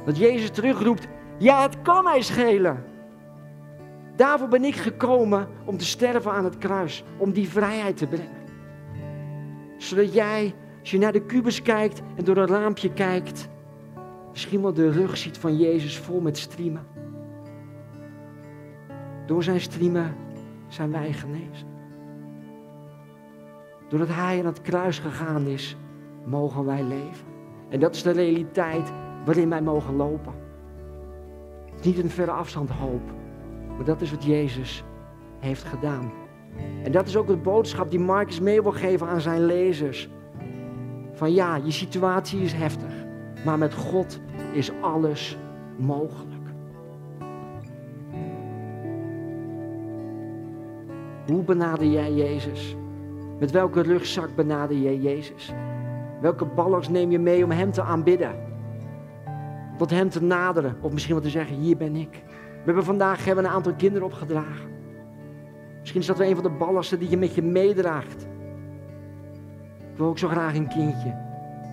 Dat 0.04 0.18
Jezus 0.18 0.50
terugroept. 0.50 1.06
Ja, 1.38 1.62
het 1.62 1.82
kan 1.82 2.04
mij 2.04 2.20
schelen. 2.20 2.84
Daarvoor 4.16 4.48
ben 4.48 4.64
ik 4.64 4.76
gekomen 4.76 5.48
om 5.64 5.76
te 5.76 5.84
sterven 5.84 6.32
aan 6.32 6.44
het 6.44 6.58
kruis. 6.58 7.04
Om 7.16 7.32
die 7.32 7.48
vrijheid 7.48 7.96
te 7.96 8.06
brengen. 8.06 8.38
Zodat 9.76 10.14
jij, 10.14 10.54
als 10.90 10.98
je 10.98 11.04
naar 11.04 11.20
de 11.20 11.26
kubus 11.26 11.62
kijkt 11.62 12.02
en 12.16 12.24
door 12.24 12.36
een 12.36 12.46
raampje 12.46 12.92
kijkt, 12.92 13.48
misschien 14.30 14.62
wel 14.62 14.72
de 14.72 14.90
rug 14.90 15.16
ziet 15.16 15.38
van 15.38 15.56
Jezus 15.56 15.98
vol 15.98 16.20
met 16.20 16.38
striemen. 16.38 16.86
Door 19.26 19.42
zijn 19.42 19.60
striemen 19.60 20.14
zijn 20.68 20.90
wij 20.90 21.12
genezen. 21.12 21.66
Doordat 23.88 24.08
hij 24.08 24.38
aan 24.38 24.46
het 24.46 24.60
kruis 24.60 24.98
gegaan 24.98 25.46
is, 25.46 25.76
mogen 26.24 26.64
wij 26.64 26.82
leven. 26.82 27.26
En 27.68 27.80
dat 27.80 27.94
is 27.94 28.02
de 28.02 28.10
realiteit 28.10 28.92
waarin 29.24 29.48
wij 29.48 29.62
mogen 29.62 29.96
lopen. 29.96 30.34
Het 31.70 31.80
is 31.80 31.86
niet 31.86 31.98
een 31.98 32.10
verre 32.10 32.30
afstand 32.30 32.70
hoop, 32.70 33.10
maar 33.76 33.84
dat 33.84 34.00
is 34.00 34.10
wat 34.10 34.24
Jezus 34.24 34.84
heeft 35.38 35.64
gedaan. 35.64 36.12
En 36.82 36.92
dat 36.92 37.06
is 37.06 37.16
ook 37.16 37.26
de 37.26 37.36
boodschap 37.36 37.90
die 37.90 38.00
Marcus 38.00 38.40
mee 38.40 38.62
wil 38.62 38.72
geven 38.72 39.06
aan 39.06 39.20
zijn 39.20 39.44
lezers. 39.46 40.10
Van 41.20 41.32
ja, 41.32 41.56
je 41.56 41.70
situatie 41.70 42.40
is 42.40 42.52
heftig, 42.52 42.92
maar 43.44 43.58
met 43.58 43.74
God 43.74 44.20
is 44.52 44.72
alles 44.80 45.38
mogelijk. 45.76 46.44
Hoe 51.26 51.42
benader 51.42 51.86
jij 51.86 52.12
Jezus? 52.12 52.76
Met 53.38 53.50
welke 53.50 53.80
rugzak 53.80 54.34
benader 54.34 54.76
jij 54.76 54.96
Jezus? 54.96 55.52
Welke 56.20 56.44
ballers 56.44 56.88
neem 56.88 57.10
je 57.10 57.18
mee 57.18 57.44
om 57.44 57.50
Hem 57.50 57.72
te 57.72 57.82
aanbidden? 57.82 58.34
Tot 59.76 59.90
Hem 59.90 60.08
te 60.08 60.22
naderen, 60.22 60.76
of 60.80 60.92
misschien 60.92 61.14
wat 61.14 61.22
te 61.22 61.30
zeggen, 61.30 61.56
hier 61.56 61.76
ben 61.76 61.96
ik. 61.96 62.22
We 62.30 62.64
hebben 62.64 62.84
vandaag 62.84 63.24
hebben 63.24 63.44
een 63.44 63.50
aantal 63.50 63.74
kinderen 63.74 64.06
opgedragen. 64.06 64.70
Misschien 65.80 66.00
is 66.00 66.06
dat 66.06 66.18
wel 66.18 66.28
een 66.28 66.34
van 66.34 66.44
de 66.44 66.56
ballasten 66.58 66.98
die 66.98 67.10
je 67.10 67.16
met 67.16 67.34
je 67.34 67.42
meedraagt. 67.42 68.28
Wil 70.00 70.08
ook 70.08 70.18
zo 70.18 70.28
graag 70.28 70.54
een 70.54 70.68
kindje. 70.68 71.14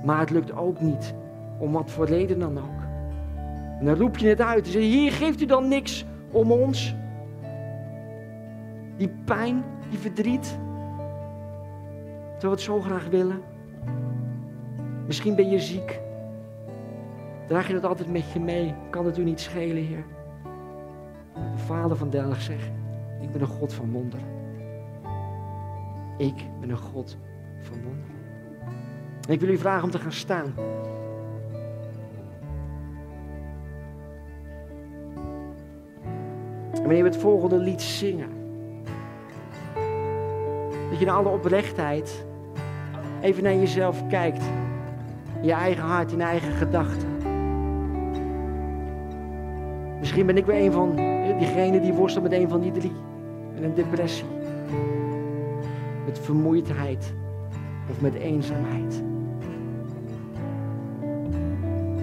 Maar 0.04 0.20
het 0.20 0.30
lukt 0.30 0.56
ook 0.56 0.80
niet. 0.80 1.14
Om 1.60 1.72
wat 1.72 1.92
voor 1.92 2.06
reden 2.06 2.40
dan 2.40 2.58
ook. 2.58 2.82
En 3.80 3.86
dan 3.86 3.96
roep 3.96 4.18
je 4.18 4.28
het 4.28 4.42
uit. 4.42 4.66
En 4.66 4.72
zeg 4.72 4.82
hier 4.82 5.12
geeft 5.12 5.42
u 5.42 5.46
dan 5.46 5.68
niks 5.68 6.06
om 6.32 6.52
ons. 6.52 6.96
Die 8.98 9.10
pijn, 9.26 9.64
die 9.90 10.00
verdriet. 10.00 10.60
Terwijl 12.38 12.40
we 12.40 12.50
het 12.50 12.62
zo 12.62 12.82
graag 12.82 13.08
willen. 13.08 13.42
Misschien 15.06 15.36
ben 15.36 15.50
je 15.50 15.60
ziek. 15.60 16.00
Draag 17.48 17.68
je 17.68 17.74
dat 17.74 17.86
altijd 17.86 18.12
met 18.12 18.32
je 18.32 18.40
mee? 18.40 18.74
Kan 18.90 19.06
het 19.06 19.18
u 19.18 19.24
niet 19.24 19.40
schelen, 19.40 19.84
Heer? 19.84 20.06
De 21.34 21.58
vader 21.58 21.98
van 21.98 22.10
Delg 22.10 22.42
zegt, 22.42 22.72
ik 23.22 23.32
ben 23.32 23.42
een 23.42 23.48
God 23.48 23.74
van 23.74 23.92
wonderen. 23.92 24.26
Ik 26.18 26.46
ben 26.60 26.70
een 26.70 26.78
God 26.78 27.18
van 27.60 27.82
wonderen. 27.84 28.17
En 29.28 29.34
ik 29.34 29.40
wil 29.40 29.50
u 29.50 29.58
vragen 29.58 29.84
om 29.84 29.92
te 29.92 30.00
gaan 30.00 30.12
staan. 30.12 30.54
En 36.72 36.84
wanneer 36.84 37.04
we 37.04 37.10
het 37.10 37.18
volgende 37.18 37.58
lied 37.58 37.82
zingen, 37.82 38.30
dat 40.90 41.00
je 41.00 41.06
in 41.06 41.10
alle 41.10 41.30
oprechtheid 41.30 42.26
even 43.22 43.44
naar 43.44 43.56
jezelf 43.56 44.08
kijkt. 44.08 44.44
In 45.42 45.48
je 45.48 45.54
eigen 45.54 45.84
hart, 45.84 46.12
in 46.12 46.18
je 46.18 46.24
eigen 46.24 46.52
gedachten. 46.52 47.08
Misschien 50.00 50.26
ben 50.26 50.38
ik 50.38 50.46
weer 50.46 50.66
een 50.66 50.72
van 50.72 50.96
diegenen 51.38 51.82
die 51.82 51.94
worstelt 51.94 52.24
met 52.24 52.34
een 52.34 52.50
van 52.50 52.62
die 52.62 52.72
drie. 52.72 52.96
Met 53.54 53.64
een 53.64 53.74
depressie. 53.74 54.28
Met 56.06 56.20
vermoeidheid. 56.20 57.14
Of 57.90 58.02
met 58.02 58.14
eenzaamheid. 58.14 59.04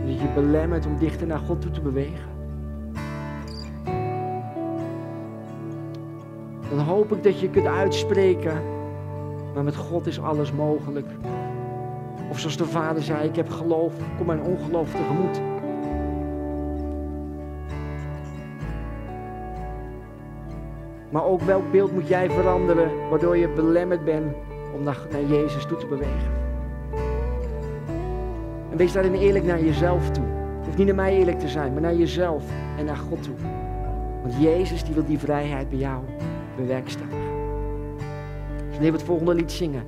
Dat 0.07 0.21
je 0.21 0.29
belemmert 0.35 0.87
om 0.87 0.99
dichter 0.99 1.27
naar 1.27 1.39
God 1.39 1.61
toe 1.61 1.71
te 1.71 1.81
bewegen. 1.81 2.33
Dan 6.69 6.79
hoop 6.79 7.13
ik 7.13 7.23
dat 7.23 7.41
je 7.41 7.51
kunt 7.51 7.67
uitspreken. 7.67 8.63
Maar 9.55 9.65
met 9.65 9.77
God 9.77 10.07
is 10.07 10.21
alles 10.21 10.53
mogelijk. 10.53 11.07
Of 12.31 12.39
zoals 12.39 12.57
de 12.57 12.65
vader 12.65 13.03
zei, 13.03 13.29
ik 13.29 13.37
heb 13.37 13.49
geloof, 13.49 13.93
kom 14.17 14.27
mijn 14.27 14.43
ongeloof 14.43 14.91
tegemoet. 14.91 15.41
Maar 21.11 21.25
ook 21.25 21.41
welk 21.41 21.71
beeld 21.71 21.93
moet 21.93 22.09
jij 22.09 22.31
veranderen, 22.31 23.09
waardoor 23.11 23.37
je 23.37 23.49
belemmerd 23.49 24.05
bent 24.05 24.35
om 24.75 24.83
naar, 24.83 24.99
naar 25.11 25.25
Jezus 25.25 25.65
toe 25.65 25.79
te 25.79 25.87
bewegen. 25.87 26.34
En 28.75 28.81
wees 28.81 28.93
daarin 28.93 29.15
eerlijk 29.15 29.45
naar 29.45 29.65
jezelf 29.65 30.11
toe. 30.11 30.25
Het 30.57 30.65
hoeft 30.65 30.77
niet 30.77 30.87
naar 30.87 30.97
mij 30.97 31.17
eerlijk 31.17 31.39
te 31.39 31.49
zijn, 31.49 31.73
maar 31.73 31.83
naar 31.83 31.95
jezelf 31.95 32.45
en 32.79 32.85
naar 32.85 32.97
God 32.97 33.23
toe. 33.23 33.35
Want 34.23 34.35
Jezus 34.43 34.85
die 34.85 34.95
wil 34.95 35.05
die 35.05 35.19
vrijheid 35.19 35.69
bij 35.69 35.79
jou 35.79 36.03
bewerkstelligen. 36.57 37.19
Dus 38.57 38.71
wanneer 38.71 38.91
we 38.91 38.97
het 38.97 39.07
volgende 39.07 39.35
lied 39.35 39.53
zingen, 39.53 39.85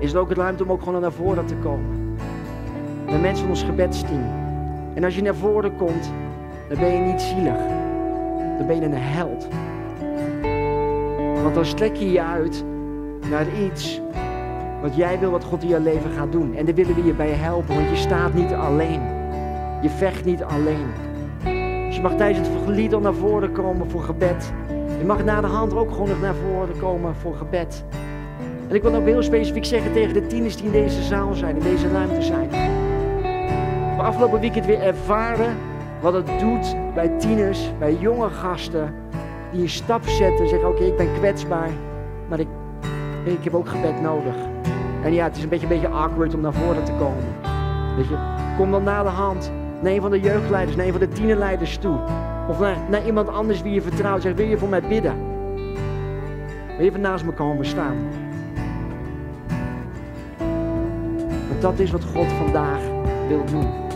is 0.00 0.12
er 0.12 0.18
ook 0.18 0.32
ruimte 0.32 0.62
om 0.62 0.72
ook 0.72 0.82
gewoon 0.82 1.00
naar 1.00 1.12
voren 1.12 1.46
te 1.46 1.54
komen. 1.54 2.16
De 3.06 3.18
mensen 3.18 3.38
van 3.38 3.48
ons 3.48 3.62
gebedsteam. 3.62 4.22
En 4.94 5.04
als 5.04 5.14
je 5.14 5.22
naar 5.22 5.34
voren 5.34 5.76
komt, 5.76 6.10
dan 6.68 6.78
ben 6.78 6.92
je 6.92 7.12
niet 7.12 7.20
zielig. 7.20 7.58
Dan 8.58 8.66
ben 8.66 8.76
je 8.76 8.82
een 8.82 8.94
held. 8.94 9.48
Want 11.42 11.54
dan 11.54 11.64
strek 11.64 11.96
je 11.96 12.10
je 12.10 12.22
uit 12.22 12.64
naar 13.30 13.46
iets 13.64 14.00
wat 14.82 14.96
jij 14.96 15.18
wil 15.18 15.30
wat 15.30 15.44
God 15.44 15.62
in 15.62 15.68
je 15.68 15.80
leven 15.80 16.10
gaat 16.10 16.32
doen. 16.32 16.54
En 16.54 16.64
daar 16.64 16.74
willen 16.74 16.94
we 16.94 17.04
je 17.04 17.14
bij 17.14 17.30
helpen, 17.30 17.74
want 17.74 17.88
je 17.90 17.96
staat 17.96 18.34
niet 18.34 18.52
alleen. 18.52 19.00
Je 19.82 19.90
vecht 19.90 20.24
niet 20.24 20.42
alleen. 20.42 20.86
Dus 21.86 21.96
je 21.96 22.02
mag 22.02 22.14
tijdens 22.14 22.48
het 22.48 22.66
lied 22.66 22.94
al 22.94 23.00
naar 23.00 23.14
voren 23.14 23.52
komen 23.52 23.90
voor 23.90 24.02
gebed. 24.02 24.52
Je 24.98 25.04
mag 25.04 25.24
na 25.24 25.40
de 25.40 25.46
hand 25.46 25.74
ook 25.74 25.90
gewoon 25.90 26.08
nog 26.08 26.20
naar 26.20 26.34
voren 26.34 26.78
komen 26.78 27.14
voor 27.14 27.34
gebed. 27.34 27.84
En 28.68 28.74
ik 28.74 28.82
wil 28.82 28.94
ook 28.94 29.04
heel 29.04 29.22
specifiek 29.22 29.64
zeggen 29.64 29.92
tegen 29.92 30.14
de 30.14 30.26
tieners 30.26 30.56
die 30.56 30.66
in 30.66 30.72
deze 30.72 31.02
zaal 31.02 31.34
zijn, 31.34 31.56
in 31.56 31.62
deze 31.62 31.90
ruimte 31.90 32.22
zijn. 32.22 32.48
We 33.96 34.02
afgelopen 34.02 34.40
weekend 34.40 34.66
weer 34.66 34.80
ervaren 34.80 35.56
wat 36.00 36.12
het 36.12 36.38
doet 36.38 36.76
bij 36.94 37.08
tieners, 37.08 37.72
bij 37.78 37.94
jonge 37.94 38.28
gasten, 38.28 38.94
die 39.52 39.62
een 39.62 39.68
stap 39.68 40.04
zetten 40.04 40.44
en 40.44 40.48
zeggen, 40.48 40.68
oké, 40.68 40.84
ik 40.84 40.96
ben 40.96 41.14
kwetsbaar, 41.18 41.70
maar 42.28 42.40
ik, 42.40 42.48
ik 43.24 43.44
heb 43.44 43.54
ook 43.54 43.68
gebed 43.68 44.00
nodig. 44.00 44.34
En 45.02 45.12
ja, 45.12 45.24
het 45.24 45.36
is 45.36 45.42
een 45.42 45.48
beetje, 45.48 45.66
een 45.66 45.72
beetje 45.72 45.88
awkward 45.88 46.34
om 46.34 46.40
naar 46.40 46.52
voren 46.52 46.84
te 46.84 46.92
komen. 46.92 47.24
Weet 47.96 48.08
je, 48.08 48.16
kom 48.56 48.70
dan 48.70 48.82
na 48.82 49.02
de 49.02 49.08
hand 49.08 49.52
naar 49.82 49.92
een 49.92 50.00
van 50.00 50.10
de 50.10 50.20
jeugdleiders, 50.20 50.76
naar 50.76 50.86
een 50.86 50.92
van 50.92 51.00
de 51.00 51.08
tienerleiders 51.08 51.76
toe. 51.76 51.98
Of 52.48 52.60
naar, 52.60 52.76
naar 52.90 53.06
iemand 53.06 53.28
anders 53.28 53.62
wie 53.62 53.72
je 53.72 53.82
vertrouwt. 53.82 54.22
Zeg, 54.22 54.34
wil 54.34 54.46
je 54.46 54.58
voor 54.58 54.68
mij 54.68 54.82
bidden? 54.82 55.14
Wil 56.66 56.76
je 56.78 56.90
even 56.90 57.00
naast 57.00 57.24
me 57.24 57.32
komen 57.32 57.66
staan? 57.66 57.96
Want 61.48 61.60
dat 61.60 61.78
is 61.78 61.90
wat 61.90 62.04
God 62.04 62.32
vandaag 62.32 62.80
wil 63.28 63.44
doen. 63.44 63.87